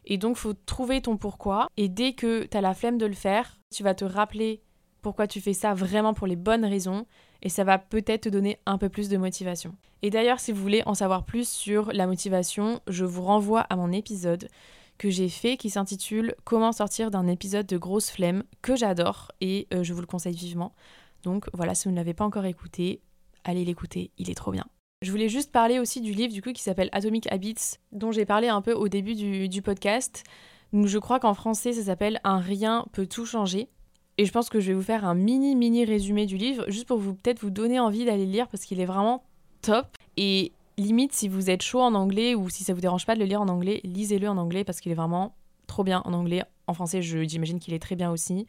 Et 0.04 0.18
donc, 0.18 0.36
faut 0.36 0.54
trouver 0.54 1.00
ton 1.00 1.16
pourquoi. 1.16 1.68
Et 1.76 1.88
dès 1.88 2.12
que 2.12 2.44
tu 2.44 2.56
as 2.56 2.60
la 2.60 2.74
flemme 2.74 2.98
de 2.98 3.06
le 3.06 3.14
faire, 3.14 3.58
tu 3.74 3.82
vas 3.82 3.94
te 3.94 4.04
rappeler 4.04 4.62
pourquoi 5.02 5.26
tu 5.26 5.40
fais 5.40 5.52
ça 5.52 5.74
vraiment 5.74 6.14
pour 6.14 6.26
les 6.26 6.36
bonnes 6.36 6.64
raisons. 6.64 7.06
Et 7.42 7.48
ça 7.48 7.64
va 7.64 7.78
peut-être 7.78 8.22
te 8.22 8.28
donner 8.28 8.58
un 8.66 8.78
peu 8.78 8.88
plus 8.88 9.08
de 9.08 9.16
motivation. 9.16 9.74
Et 10.02 10.10
d'ailleurs, 10.10 10.40
si 10.40 10.52
vous 10.52 10.62
voulez 10.62 10.82
en 10.86 10.94
savoir 10.94 11.24
plus 11.24 11.48
sur 11.48 11.92
la 11.92 12.06
motivation, 12.06 12.80
je 12.86 13.04
vous 13.04 13.22
renvoie 13.22 13.60
à 13.60 13.76
mon 13.76 13.92
épisode 13.92 14.48
que 14.98 15.10
j'ai 15.10 15.28
fait 15.28 15.56
qui 15.56 15.70
s'intitule 15.70 16.34
Comment 16.44 16.72
sortir 16.72 17.10
d'un 17.10 17.26
épisode 17.26 17.66
de 17.66 17.76
grosse 17.76 18.10
flemme 18.10 18.42
que 18.62 18.76
j'adore 18.76 19.32
et 19.40 19.68
euh, 19.74 19.82
je 19.82 19.92
vous 19.92 20.00
le 20.00 20.06
conseille 20.06 20.34
vivement. 20.34 20.74
Donc 21.22 21.48
voilà, 21.52 21.74
si 21.74 21.88
vous 21.88 21.92
ne 21.92 21.96
l'avez 21.96 22.14
pas 22.14 22.24
encore 22.24 22.46
écouté, 22.46 23.02
allez 23.46 23.64
l'écouter, 23.64 24.10
il 24.18 24.30
est 24.30 24.34
trop 24.34 24.52
bien. 24.52 24.66
Je 25.02 25.10
voulais 25.10 25.28
juste 25.28 25.52
parler 25.52 25.78
aussi 25.78 26.00
du 26.00 26.12
livre 26.12 26.32
du 26.32 26.42
coup 26.42 26.52
qui 26.52 26.62
s'appelle 26.62 26.88
Atomic 26.92 27.30
Habits, 27.30 27.76
dont 27.92 28.12
j'ai 28.12 28.24
parlé 28.24 28.48
un 28.48 28.62
peu 28.62 28.72
au 28.72 28.88
début 28.88 29.14
du, 29.14 29.62
podcast. 29.62 30.24
Donc 30.72 30.86
je 30.86 30.98
crois 30.98 31.20
qu'en 31.20 31.34
français 31.34 31.72
ça 31.72 31.84
s'appelle 31.84 32.20
Un 32.24 32.38
rien 32.38 32.86
peut 32.92 33.06
tout 33.06 33.26
changer. 33.26 33.68
Et 34.18 34.24
je 34.24 34.32
pense 34.32 34.48
que 34.48 34.58
je 34.58 34.68
vais 34.68 34.74
vous 34.74 34.82
faire 34.82 35.04
un 35.04 35.14
mini 35.14 35.54
mini 35.54 35.84
résumé 35.84 36.24
du 36.24 36.38
livre, 36.38 36.64
juste 36.68 36.88
pour 36.88 36.98
vous 36.98 37.14
peut-être 37.14 37.40
vous 37.40 37.50
donner 37.50 37.78
envie 37.78 38.06
d'aller 38.06 38.24
le 38.24 38.32
lire 38.32 38.48
parce 38.48 38.64
qu'il 38.64 38.80
est 38.80 38.86
vraiment 38.86 39.24
top. 39.60 39.86
Et 40.16 40.52
limite 40.78 41.12
si 41.12 41.28
vous 41.28 41.50
êtes 41.50 41.62
chaud 41.62 41.80
en 41.82 41.94
anglais 41.94 42.34
ou 42.34 42.48
si 42.48 42.64
ça 42.64 42.72
vous 42.72 42.80
dérange 42.80 43.04
pas 43.04 43.14
de 43.14 43.20
le 43.20 43.26
lire 43.26 43.42
en 43.42 43.48
anglais, 43.48 43.82
lisez-le 43.84 44.28
en 44.28 44.38
anglais 44.38 44.64
parce 44.64 44.80
qu'il 44.80 44.92
est 44.92 44.96
vraiment 44.96 45.36
trop 45.66 45.84
bien 45.84 46.00
en 46.06 46.14
anglais. 46.14 46.42
En 46.66 46.72
français, 46.72 47.02
j'imagine 47.02 47.60
qu'il 47.60 47.74
est 47.74 47.78
très 47.78 47.96
bien 47.96 48.10
aussi. 48.10 48.46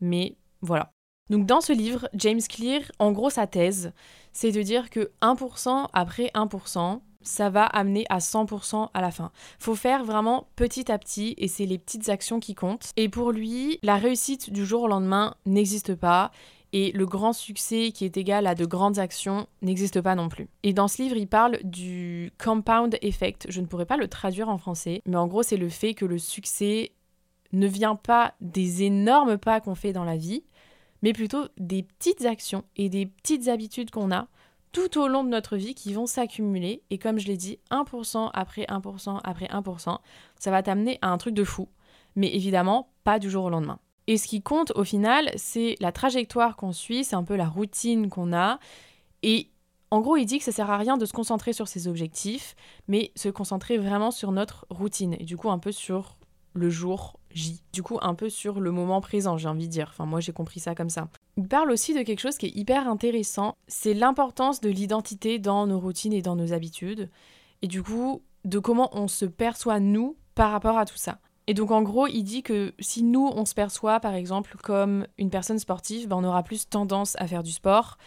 Mais 0.00 0.36
voilà. 0.60 0.92
Donc 1.30 1.46
dans 1.46 1.60
ce 1.60 1.72
livre, 1.72 2.08
James 2.14 2.40
Clear, 2.48 2.82
en 2.98 3.12
gros 3.12 3.30
sa 3.30 3.46
thèse, 3.46 3.92
c'est 4.32 4.52
de 4.52 4.62
dire 4.62 4.90
que 4.90 5.10
1% 5.22 5.88
après 5.92 6.30
1%, 6.34 7.00
ça 7.22 7.50
va 7.50 7.64
amener 7.64 8.06
à 8.08 8.18
100% 8.18 8.90
à 8.94 9.00
la 9.00 9.10
fin. 9.10 9.32
Faut 9.58 9.74
faire 9.74 10.04
vraiment 10.04 10.48
petit 10.54 10.90
à 10.90 10.98
petit 10.98 11.34
et 11.38 11.48
c'est 11.48 11.66
les 11.66 11.78
petites 11.78 12.08
actions 12.08 12.38
qui 12.38 12.54
comptent. 12.54 12.92
Et 12.96 13.08
pour 13.08 13.32
lui, 13.32 13.80
la 13.82 13.96
réussite 13.96 14.50
du 14.52 14.64
jour 14.64 14.82
au 14.82 14.88
lendemain 14.88 15.34
n'existe 15.44 15.96
pas 15.96 16.30
et 16.72 16.92
le 16.92 17.06
grand 17.06 17.32
succès 17.32 17.90
qui 17.92 18.04
est 18.04 18.16
égal 18.16 18.46
à 18.46 18.54
de 18.54 18.64
grandes 18.64 18.98
actions 18.98 19.46
n'existe 19.62 20.00
pas 20.00 20.14
non 20.14 20.28
plus. 20.28 20.48
Et 20.62 20.72
dans 20.72 20.88
ce 20.88 21.02
livre, 21.02 21.16
il 21.16 21.26
parle 21.26 21.58
du 21.64 22.32
compound 22.42 22.96
effect. 23.02 23.46
Je 23.48 23.60
ne 23.60 23.66
pourrais 23.66 23.86
pas 23.86 23.96
le 23.96 24.08
traduire 24.08 24.48
en 24.48 24.58
français, 24.58 25.02
mais 25.06 25.16
en 25.16 25.26
gros, 25.26 25.42
c'est 25.42 25.56
le 25.56 25.68
fait 25.68 25.94
que 25.94 26.04
le 26.04 26.18
succès 26.18 26.92
ne 27.52 27.66
vient 27.66 27.96
pas 27.96 28.34
des 28.40 28.82
énormes 28.82 29.38
pas 29.38 29.60
qu'on 29.60 29.74
fait 29.74 29.92
dans 29.92 30.04
la 30.04 30.16
vie, 30.16 30.44
mais 31.06 31.12
plutôt 31.12 31.46
des 31.56 31.84
petites 31.84 32.24
actions 32.24 32.64
et 32.74 32.88
des 32.88 33.06
petites 33.06 33.46
habitudes 33.46 33.92
qu'on 33.92 34.10
a 34.10 34.26
tout 34.72 34.98
au 34.98 35.06
long 35.06 35.22
de 35.22 35.28
notre 35.28 35.56
vie 35.56 35.76
qui 35.76 35.92
vont 35.92 36.06
s'accumuler. 36.06 36.82
Et 36.90 36.98
comme 36.98 37.20
je 37.20 37.28
l'ai 37.28 37.36
dit, 37.36 37.60
1% 37.70 38.32
après 38.34 38.64
1% 38.64 39.20
après 39.22 39.46
1%, 39.46 39.98
ça 40.40 40.50
va 40.50 40.64
t'amener 40.64 40.98
à 41.02 41.10
un 41.10 41.16
truc 41.16 41.32
de 41.32 41.44
fou. 41.44 41.68
Mais 42.16 42.34
évidemment, 42.34 42.90
pas 43.04 43.20
du 43.20 43.30
jour 43.30 43.44
au 43.44 43.50
lendemain. 43.50 43.78
Et 44.08 44.16
ce 44.16 44.26
qui 44.26 44.42
compte 44.42 44.72
au 44.74 44.82
final, 44.82 45.30
c'est 45.36 45.76
la 45.78 45.92
trajectoire 45.92 46.56
qu'on 46.56 46.72
suit, 46.72 47.04
c'est 47.04 47.14
un 47.14 47.22
peu 47.22 47.36
la 47.36 47.46
routine 47.46 48.08
qu'on 48.08 48.32
a. 48.32 48.58
Et 49.22 49.50
en 49.92 50.00
gros, 50.00 50.16
il 50.16 50.26
dit 50.26 50.38
que 50.38 50.44
ça 50.44 50.50
sert 50.50 50.72
à 50.72 50.76
rien 50.76 50.96
de 50.96 51.06
se 51.06 51.12
concentrer 51.12 51.52
sur 51.52 51.68
ses 51.68 51.86
objectifs, 51.86 52.56
mais 52.88 53.12
se 53.14 53.28
concentrer 53.28 53.78
vraiment 53.78 54.10
sur 54.10 54.32
notre 54.32 54.66
routine. 54.70 55.14
Et 55.20 55.24
du 55.24 55.36
coup, 55.36 55.50
un 55.52 55.60
peu 55.60 55.70
sur 55.70 56.16
le 56.52 56.68
jour 56.68 57.20
Du 57.72 57.82
coup, 57.82 57.98
un 58.00 58.14
peu 58.14 58.30
sur 58.30 58.60
le 58.60 58.70
moment 58.70 59.00
présent, 59.00 59.36
j'ai 59.36 59.48
envie 59.48 59.66
de 59.66 59.72
dire. 59.72 59.88
Enfin, 59.90 60.06
moi, 60.06 60.20
j'ai 60.20 60.32
compris 60.32 60.60
ça 60.60 60.74
comme 60.74 60.88
ça. 60.88 61.08
Il 61.36 61.46
parle 61.46 61.70
aussi 61.70 61.92
de 61.92 62.02
quelque 62.02 62.20
chose 62.20 62.38
qui 62.38 62.46
est 62.46 62.56
hyper 62.56 62.88
intéressant, 62.88 63.56
c'est 63.68 63.92
l'importance 63.92 64.60
de 64.60 64.70
l'identité 64.70 65.38
dans 65.38 65.66
nos 65.66 65.78
routines 65.78 66.14
et 66.14 66.22
dans 66.22 66.36
nos 66.36 66.52
habitudes. 66.52 67.10
Et 67.62 67.68
du 67.68 67.82
coup, 67.82 68.22
de 68.44 68.58
comment 68.58 68.88
on 68.92 69.08
se 69.08 69.26
perçoit, 69.26 69.80
nous, 69.80 70.16
par 70.34 70.50
rapport 70.50 70.78
à 70.78 70.86
tout 70.86 70.96
ça. 70.96 71.18
Et 71.46 71.54
donc, 71.54 71.70
en 71.70 71.82
gros, 71.82 72.06
il 72.06 72.22
dit 72.22 72.42
que 72.42 72.74
si 72.80 73.02
nous, 73.02 73.30
on 73.34 73.44
se 73.44 73.54
perçoit, 73.54 74.00
par 74.00 74.14
exemple, 74.14 74.56
comme 74.62 75.06
une 75.18 75.30
personne 75.30 75.58
sportive, 75.58 76.08
ben, 76.08 76.16
on 76.16 76.24
aura 76.24 76.42
plus 76.42 76.68
tendance 76.68 77.16
à 77.18 77.26
faire 77.26 77.42
du 77.42 77.52
sport. 77.52 77.98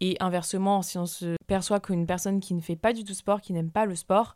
Et 0.00 0.16
inversement, 0.20 0.82
si 0.82 0.98
on 0.98 1.06
se 1.06 1.36
perçoit 1.46 1.80
comme 1.80 1.96
une 1.96 2.06
personne 2.06 2.40
qui 2.40 2.54
ne 2.54 2.60
fait 2.60 2.76
pas 2.76 2.92
du 2.92 3.04
tout 3.04 3.14
sport, 3.14 3.40
qui 3.40 3.52
n'aime 3.52 3.70
pas 3.70 3.86
le 3.86 3.94
sport, 3.94 4.34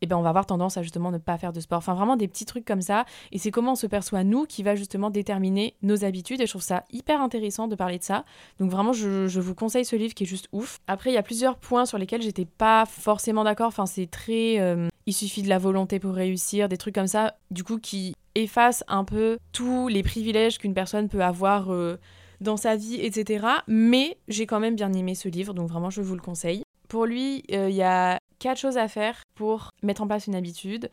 eh 0.00 0.06
ben 0.06 0.16
on 0.16 0.22
va 0.22 0.28
avoir 0.30 0.46
tendance 0.46 0.76
à 0.76 0.82
justement 0.82 1.10
ne 1.10 1.18
pas 1.18 1.38
faire 1.38 1.52
de 1.52 1.60
sport. 1.60 1.78
Enfin, 1.78 1.94
vraiment 1.94 2.16
des 2.16 2.28
petits 2.28 2.44
trucs 2.44 2.64
comme 2.64 2.82
ça. 2.82 3.04
Et 3.32 3.38
c'est 3.38 3.50
comment 3.50 3.72
on 3.72 3.76
se 3.76 3.86
perçoit 3.86 4.24
nous 4.24 4.44
qui 4.44 4.62
va 4.62 4.74
justement 4.74 5.10
déterminer 5.10 5.74
nos 5.82 6.04
habitudes. 6.04 6.40
Et 6.40 6.46
je 6.46 6.52
trouve 6.52 6.62
ça 6.62 6.84
hyper 6.92 7.20
intéressant 7.20 7.68
de 7.68 7.74
parler 7.74 7.98
de 7.98 8.04
ça. 8.04 8.24
Donc 8.58 8.70
vraiment, 8.70 8.92
je, 8.92 9.40
vous 9.40 9.54
conseille 9.54 9.84
ce 9.84 9.96
livre 9.96 10.14
qui 10.14 10.24
est 10.24 10.26
juste 10.26 10.48
ouf. 10.52 10.78
Après, 10.86 11.10
il 11.10 11.14
y 11.14 11.18
a 11.18 11.22
plusieurs 11.22 11.56
points 11.56 11.86
sur 11.86 11.98
lesquels 11.98 12.22
j'étais 12.22 12.44
pas 12.44 12.86
forcément 12.86 13.44
d'accord. 13.44 13.68
Enfin, 13.68 13.86
c'est 13.86 14.10
très. 14.10 14.60
Euh, 14.60 14.88
il 15.06 15.12
suffit 15.12 15.42
de 15.42 15.48
la 15.48 15.58
volonté 15.58 15.98
pour 15.98 16.14
réussir, 16.14 16.68
des 16.68 16.76
trucs 16.76 16.94
comme 16.94 17.06
ça, 17.06 17.36
du 17.50 17.64
coup, 17.64 17.78
qui 17.78 18.14
effacent 18.34 18.84
un 18.88 19.04
peu 19.04 19.38
tous 19.52 19.88
les 19.88 20.02
privilèges 20.02 20.58
qu'une 20.58 20.74
personne 20.74 21.08
peut 21.08 21.22
avoir. 21.22 21.72
Euh, 21.72 21.98
dans 22.40 22.56
sa 22.56 22.76
vie, 22.76 23.00
etc. 23.00 23.44
Mais 23.66 24.16
j'ai 24.28 24.46
quand 24.46 24.60
même 24.60 24.76
bien 24.76 24.92
aimé 24.92 25.16
ce 25.16 25.28
livre, 25.28 25.54
donc 25.54 25.68
vraiment 25.68 25.90
je 25.90 26.02
vous 26.02 26.14
le 26.14 26.20
conseille. 26.20 26.62
Pour 26.88 27.04
lui, 27.04 27.42
euh, 27.52 27.68
il 27.68 27.76
y 27.76 27.82
a 27.82 28.18
quatre 28.38 28.58
choses 28.58 28.78
à 28.78 28.88
faire 28.88 29.22
pour 29.34 29.70
mettre 29.82 30.02
en 30.02 30.06
place 30.06 30.26
une 30.26 30.34
habitude. 30.34 30.90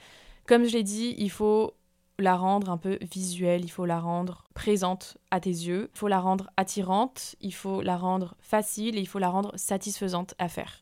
Comme 0.47 0.65
je 0.65 0.73
l'ai 0.73 0.83
dit, 0.83 1.15
il 1.17 1.31
faut 1.31 1.73
la 2.19 2.35
rendre 2.35 2.71
un 2.71 2.77
peu 2.77 2.97
visuelle, 3.01 3.65
il 3.65 3.71
faut 3.71 3.85
la 3.85 3.99
rendre 3.99 4.45
présente 4.53 5.17
à 5.31 5.39
tes 5.39 5.49
yeux, 5.49 5.89
il 5.93 5.97
faut 5.97 6.07
la 6.07 6.19
rendre 6.19 6.49
attirante, 6.55 7.35
il 7.41 7.53
faut 7.53 7.81
la 7.81 7.97
rendre 7.97 8.35
facile 8.39 8.97
et 8.97 9.01
il 9.01 9.07
faut 9.07 9.19
la 9.19 9.29
rendre 9.29 9.51
satisfaisante 9.55 10.33
à 10.37 10.47
faire. 10.47 10.81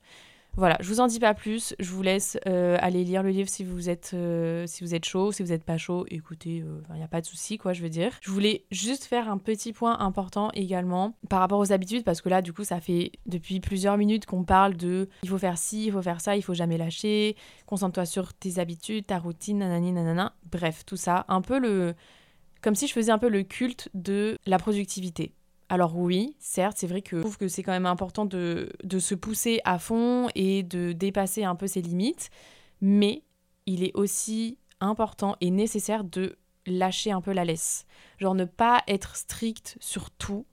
Voilà, 0.56 0.78
je 0.82 0.88
vous 0.88 1.00
en 1.00 1.08
dis 1.08 1.20
pas 1.20 1.34
plus. 1.34 1.74
Je 1.80 1.90
vous 1.90 2.04
laisse 2.04 2.38
euh, 2.48 2.78
aller 2.80 3.04
lire 3.04 3.24
le 3.24 3.32
livre 3.32 3.50
si 3.50 3.64
vous 3.64 3.90
êtes, 3.90 4.12
euh, 4.14 4.68
si 4.68 4.84
vous 4.84 4.94
êtes 4.94 5.06
chaud. 5.06 5.32
Si 5.32 5.42
vous 5.42 5.50
n'êtes 5.50 5.64
pas 5.64 5.78
chaud, 5.78 6.06
écoutez, 6.10 6.58
il 6.58 6.64
euh, 6.64 6.96
n'y 6.96 7.04
a 7.04 7.08
pas 7.08 7.22
de 7.22 7.26
souci, 7.26 7.58
quoi, 7.58 7.74
je 7.74 7.82
veux 7.82 7.90
dire. 7.90 8.12
Je 8.22 8.30
voulais 8.30 8.64
juste 8.70 9.06
faire 9.06 9.30
un 9.30 9.40
petit 9.40 9.74
point 9.74 10.00
important 10.00 10.52
également 10.54 11.16
par 11.28 11.40
rapport 11.40 11.60
aux 11.60 11.72
habitudes, 11.72 12.04
parce 12.04 12.22
que 12.22 12.30
là, 12.30 12.44
du 12.44 12.54
coup, 12.54 12.64
ça 12.64 12.80
fait 12.80 13.14
depuis 13.26 13.60
plusieurs 13.62 13.98
minutes 13.98 14.28
qu'on 14.28 14.44
parle 14.44 14.76
de 14.76 15.10
il 15.24 15.30
faut 15.30 15.40
faire 15.40 15.58
ci, 15.58 15.86
il 15.86 15.92
faut 15.92 16.04
faire 16.04 16.22
ça, 16.22 16.36
il 16.36 16.44
faut 16.44 16.54
jamais 16.54 16.78
lâcher, 16.78 17.36
concentre-toi 17.66 18.06
sur 18.06 18.34
tes 18.34 18.60
habitudes, 18.60 19.08
ta 19.08 19.18
routine, 19.18 19.58
nanani, 19.58 19.92
nanana. 19.92 20.36
Bref, 20.52 20.86
tout 20.86 20.98
ça. 20.98 21.26
Un 21.30 21.42
peu 21.42 21.58
le. 21.58 21.96
Comme 22.62 22.76
si 22.76 22.88
je 22.88 22.94
faisais 22.94 23.12
un 23.12 23.18
peu 23.18 23.28
le 23.28 23.42
culte 23.42 23.90
de 23.96 24.38
la 24.46 24.60
productivité. 24.60 25.34
Alors 25.70 25.98
oui, 25.98 26.36
certes, 26.40 26.78
c'est 26.78 26.88
vrai 26.88 27.02
que 27.02 27.18
je 27.18 27.22
trouve 27.22 27.38
que 27.38 27.48
c'est 27.48 27.64
quand 27.64 27.72
même 27.72 27.86
important 27.86 28.26
de, 28.26 28.70
se 29.00 29.16
pousser 29.16 29.62
à 29.66 29.80
fond 29.80 30.30
et 30.36 30.64
de 30.64 30.92
dépasser 30.92 31.44
un 31.44 31.56
peu 31.56 31.68
ses 31.68 31.82
limites, 31.82 32.30
mais 32.82 33.24
il 33.66 33.84
est 33.84 33.96
aussi 33.96 34.58
important 34.80 35.36
et 35.42 35.50
nécessaire 35.50 36.04
de 36.04 36.38
lâcher 36.66 37.12
un 37.12 37.22
peu 37.22 37.32
la 37.32 37.46
laisse. 37.46 37.86
Genre 38.20 38.36
ne 38.36 38.46
pas 38.46 38.84
être 38.88 39.16
strict 39.16 39.78
sur 39.80 40.12
tout, 40.12 40.46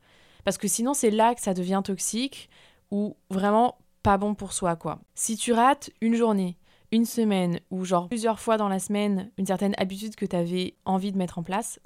parce 0.44 0.59
que 0.59 0.68
sinon 0.68 0.94
c'est 0.94 1.11
là 1.11 1.35
que 1.35 1.40
ça 1.40 1.55
devient 1.55 1.83
toxique 1.85 2.49
ou 2.90 3.16
vraiment 3.29 3.79
pas 4.03 4.16
bon 4.16 4.35
pour 4.35 4.53
soi, 4.53 4.77
quoi. 4.77 5.01
Si 5.14 5.37
tu 5.37 5.53
rates 5.53 5.90
une 6.01 6.14
journée, 6.14 6.57
une 6.92 7.05
semaine 7.05 7.61
ou 7.70 7.85
genre 7.85 8.09
plusieurs 8.09 8.40
fois 8.40 8.57
dans 8.57 8.68
la 8.68 8.79
semaine 8.79 9.31
une 9.38 9.46
certaine 9.46 9.75
habitude 9.79 10.16
que 10.16 10.27
tu 10.27 10.35
avais 10.35 10.75
envie 10.85 11.12
de 11.12 11.18
mettre 11.18 11.38
en 11.38 11.42
place, 11.42 11.79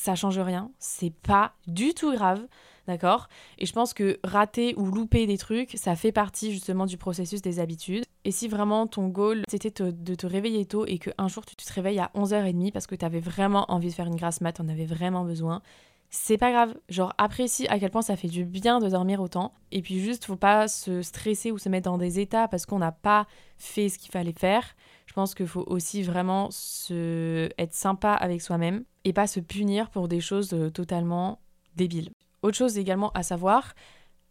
ça 0.00 0.14
change 0.14 0.38
rien, 0.38 0.70
c'est 0.78 1.12
pas 1.12 1.52
du 1.66 1.92
tout 1.92 2.10
grave. 2.12 2.46
D'accord? 2.86 3.28
Et 3.58 3.66
je 3.66 3.72
pense 3.74 3.92
que 3.92 4.18
rater 4.24 4.74
ou 4.76 4.86
louper 4.86 5.26
des 5.26 5.36
trucs, 5.36 5.72
ça 5.74 5.94
fait 5.94 6.10
partie 6.10 6.50
justement 6.50 6.86
du 6.86 6.96
processus 6.96 7.42
des 7.42 7.60
habitudes. 7.60 8.04
Et 8.24 8.32
si 8.32 8.48
vraiment 8.48 8.86
ton 8.86 9.08
goal, 9.08 9.42
c'était 9.48 9.70
de 9.92 10.14
te 10.14 10.26
réveiller 10.26 10.64
tôt 10.64 10.86
et 10.86 10.98
qu'un 10.98 11.28
jour 11.28 11.44
tu 11.44 11.54
te 11.54 11.72
réveilles 11.72 12.00
à 12.00 12.10
11h30 12.14 12.72
parce 12.72 12.86
que 12.86 12.94
tu 12.94 13.04
avais 13.04 13.20
vraiment 13.20 13.70
envie 13.70 13.90
de 13.90 13.94
faire 13.94 14.06
une 14.06 14.16
grasse 14.16 14.40
mat, 14.40 14.58
en 14.58 14.68
avais 14.68 14.86
vraiment 14.86 15.24
besoin, 15.24 15.60
c'est 16.08 16.38
pas 16.38 16.50
grave. 16.50 16.74
Genre, 16.88 17.12
apprécie 17.18 17.68
à 17.68 17.78
quel 17.78 17.90
point 17.90 18.02
ça 18.02 18.16
fait 18.16 18.28
du 18.28 18.44
bien 18.44 18.80
de 18.80 18.88
dormir 18.88 19.20
autant. 19.20 19.52
Et 19.70 19.82
puis 19.82 20.00
juste, 20.00 20.24
faut 20.24 20.36
pas 20.36 20.66
se 20.66 21.02
stresser 21.02 21.52
ou 21.52 21.58
se 21.58 21.68
mettre 21.68 21.90
dans 21.90 21.98
des 21.98 22.18
états 22.18 22.48
parce 22.48 22.64
qu'on 22.66 22.78
n'a 22.78 22.92
pas 22.92 23.26
fait 23.58 23.88
ce 23.88 23.98
qu'il 23.98 24.10
fallait 24.10 24.32
faire. 24.32 24.64
Je 25.10 25.14
pense 25.16 25.34
qu'il 25.34 25.48
faut 25.48 25.64
aussi 25.66 26.04
vraiment 26.04 26.52
se... 26.52 27.48
être 27.58 27.74
sympa 27.74 28.12
avec 28.12 28.40
soi-même 28.40 28.84
et 29.02 29.12
pas 29.12 29.26
se 29.26 29.40
punir 29.40 29.90
pour 29.90 30.06
des 30.06 30.20
choses 30.20 30.52
euh, 30.52 30.70
totalement 30.70 31.40
débiles. 31.74 32.10
Autre 32.42 32.56
chose 32.56 32.78
également 32.78 33.10
à 33.10 33.24
savoir, 33.24 33.74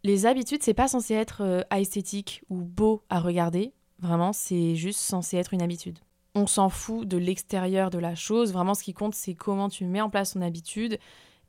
les 0.05 0.25
habitudes, 0.25 0.63
c'est 0.63 0.73
pas 0.73 0.87
censé 0.87 1.15
être 1.15 1.41
euh, 1.41 1.63
esthétique 1.69 2.45
ou 2.49 2.61
beau 2.61 3.03
à 3.09 3.19
regarder. 3.19 3.73
Vraiment, 3.99 4.31
c'est 4.31 4.75
juste 4.75 5.01
censé 5.01 5.35
être 5.35 5.53
une 5.53 5.61
habitude. 5.61 5.99
On 6.33 6.47
s'en 6.47 6.69
fout 6.69 7.05
de 7.05 7.17
l'extérieur 7.17 7.89
de 7.89 7.97
la 7.97 8.15
chose. 8.15 8.53
Vraiment, 8.53 8.73
ce 8.73 8.83
qui 8.83 8.93
compte, 8.93 9.15
c'est 9.15 9.35
comment 9.35 9.67
tu 9.67 9.83
mets 9.83 9.99
en 9.99 10.09
place 10.09 10.31
ton 10.31 10.41
habitude. 10.41 10.97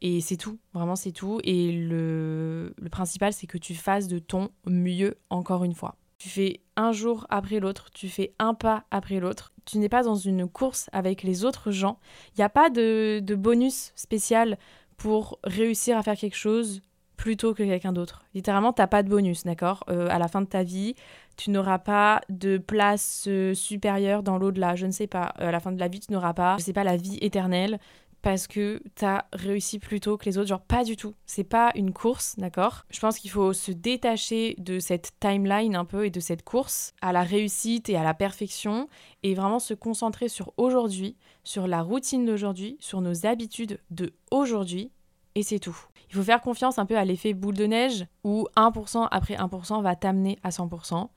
Et 0.01 0.21
c'est 0.21 0.39
tout. 0.39 0.59
Vraiment, 0.75 0.97
c'est 0.97 1.13
tout. 1.13 1.39
Et 1.45 1.71
le, 1.71 2.75
le 2.77 2.89
principal, 2.89 3.33
c'est 3.33 3.47
que 3.47 3.59
tu 3.59 3.77
fasses 3.77 4.09
de 4.09 4.19
ton 4.19 4.49
mieux 4.67 5.19
encore 5.31 5.63
une 5.63 5.75
fois. 5.75 5.95
Tu 6.21 6.29
fais 6.29 6.61
un 6.77 6.93
jour 6.93 7.27
après 7.31 7.61
l'autre, 7.61 7.89
tu 7.95 8.11
fais 8.11 8.35
un 8.39 8.53
pas 8.53 8.85
après 8.91 9.21
l'autre. 9.21 9.55
Tu 9.65 9.79
n'es 9.79 9.89
pas 9.89 10.03
dans 10.03 10.17
une 10.17 10.47
course 10.47 10.91
avec 10.93 11.23
les 11.23 11.47
autres 11.47 11.71
gens. 11.71 11.99
Il 12.35 12.41
n'y 12.41 12.45
a 12.45 12.51
pas 12.51 12.69
de, 12.69 13.25
bonus 13.39 13.93
spécial 13.97 14.59
pour 14.99 15.39
réussir 15.45 15.97
à 15.97 16.03
faire 16.03 16.17
quelque 16.17 16.37
chose 16.37 16.83
plutôt 17.17 17.55
que 17.55 17.63
quelqu'un 17.63 17.95
d'autre. 17.95 18.27
Littéralement, 18.35 18.75
t'as 18.75 18.87
pas 18.87 19.03
de 19.03 19.09
bonus, 19.09 19.45
d'accord? 19.45 19.83
Euh, 19.89 20.09
À 20.11 20.19
la 20.19 20.29
fin 20.29 20.43
de 20.43 20.47
ta 20.47 20.63
vie, 20.63 20.95
tu 21.39 21.51
n'auras 21.51 21.79
pas 21.79 22.21
de 22.29 22.59
place 22.59 23.25
euh, 23.27 23.55
supérieure 23.55 24.23
dans 24.23 24.37
l'au-delà. 24.37 24.77
Je 24.77 24.85
ne 24.85 24.93
sais 24.93 25.07
pas. 25.07 25.33
Euh, 25.41 25.49
à 25.49 25.51
la 25.51 25.61
fin 25.61 25.73
de 25.73 25.81
la 25.81 25.89
vie, 25.89 26.01
tu 26.01 26.13
n'auras 26.13 26.35
pas, 26.35 26.59
je 26.59 26.65
sais 26.65 26.75
pas, 26.75 26.85
la 26.85 26.99
vie 26.99 27.17
éternelle 27.23 27.79
parce 28.23 28.47
que 28.47 28.83
t'as 28.95 29.25
réussi 29.33 29.79
plus 29.79 30.01
tôt 30.01 30.17
que 30.17 30.27
les 30.27 30.39
autres. 30.39 30.49
Genre, 30.49 30.61
pas 30.61 30.85
du 30.85 30.97
tout. 30.97 31.15
C'est 31.27 31.45
pas 31.45 31.73
une 31.75 31.93
course, 31.93 32.37
d'accord? 32.37 32.85
Je 32.91 33.01
pense 33.01 33.19
qu'il 33.19 33.31
faut 33.31 33.53
se 33.53 33.73
détacher 33.73 34.55
de 34.59 34.79
cette 34.79 35.13
timeline 35.21 35.77
un 35.77 35.85
peu 35.85 36.07
et 36.07 36.11
de 36.11 36.21
cette 36.21 36.45
course 36.45 36.93
à 37.01 37.13
la 37.13 37.23
réussite 37.23 37.89
et 37.89 37.97
à 37.97 38.03
la 38.03 38.15
perfection 38.15 38.89
et 39.23 39.35
vraiment 39.35 39.59
se 39.59 39.75
concentrer 39.75 40.29
sur 40.29 40.53
aujourd'hui, 40.57 41.17
sur 41.45 41.67
la 41.67 41.83
routine 41.83 42.25
d'aujourd'hui, 42.27 42.77
sur 42.81 43.01
nos 43.01 43.27
habitudes 43.27 43.81
de 43.91 44.13
aujourd'hui 44.31 44.91
et 45.35 45.43
c'est 45.43 45.59
tout. 45.59 45.79
Il 46.11 46.17
faut 46.17 46.23
faire 46.23 46.41
confiance 46.41 46.79
un 46.79 46.87
peu 46.87 46.99
à 46.99 47.05
l'effet 47.05 47.35
boule 47.35 47.57
de 47.57 47.67
neige 47.67 48.05
où 48.25 48.49
1% 48.57 49.07
après 49.11 49.37
1% 49.37 49.83
va 49.83 49.95
t'amener 49.95 50.39
à 50.43 50.51
100%. 50.51 51.09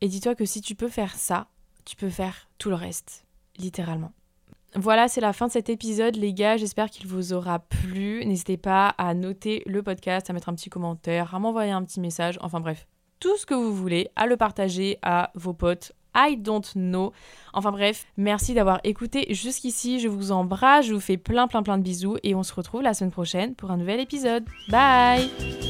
Et 0.00 0.08
dis-toi 0.08 0.34
que 0.34 0.44
si 0.44 0.60
tu 0.60 0.74
peux 0.74 0.88
faire 0.88 1.14
ça, 1.14 1.46
tu 1.84 1.94
peux 1.94 2.10
faire 2.10 2.48
tout 2.58 2.68
le 2.68 2.74
reste, 2.74 3.24
littéralement. 3.58 4.12
Voilà, 4.76 5.08
c'est 5.08 5.20
la 5.20 5.32
fin 5.32 5.48
de 5.48 5.52
cet 5.52 5.68
épisode, 5.68 6.16
les 6.16 6.32
gars. 6.32 6.56
J'espère 6.56 6.90
qu'il 6.90 7.06
vous 7.06 7.32
aura 7.32 7.58
plu. 7.58 8.24
N'hésitez 8.24 8.56
pas 8.56 8.94
à 8.98 9.14
noter 9.14 9.62
le 9.66 9.82
podcast, 9.82 10.30
à 10.30 10.32
mettre 10.32 10.48
un 10.48 10.54
petit 10.54 10.70
commentaire, 10.70 11.34
à 11.34 11.38
m'envoyer 11.38 11.72
un 11.72 11.82
petit 11.82 12.00
message. 12.00 12.38
Enfin 12.40 12.60
bref, 12.60 12.86
tout 13.18 13.36
ce 13.36 13.46
que 13.46 13.54
vous 13.54 13.74
voulez, 13.74 14.08
à 14.16 14.26
le 14.26 14.36
partager 14.36 14.98
à 15.02 15.30
vos 15.34 15.52
potes. 15.52 15.92
I 16.14 16.36
don't 16.36 16.66
know. 16.74 17.12
Enfin 17.52 17.70
bref, 17.70 18.06
merci 18.16 18.54
d'avoir 18.54 18.80
écouté 18.82 19.32
jusqu'ici. 19.32 20.00
Je 20.00 20.08
vous 20.08 20.32
embrasse, 20.32 20.86
je 20.86 20.94
vous 20.94 21.00
fais 21.00 21.16
plein 21.16 21.46
plein 21.46 21.62
plein 21.62 21.78
de 21.78 21.84
bisous 21.84 22.16
et 22.24 22.34
on 22.34 22.42
se 22.42 22.52
retrouve 22.52 22.82
la 22.82 22.94
semaine 22.94 23.12
prochaine 23.12 23.54
pour 23.54 23.70
un 23.70 23.76
nouvel 23.76 24.00
épisode. 24.00 24.44
Bye 24.70 25.69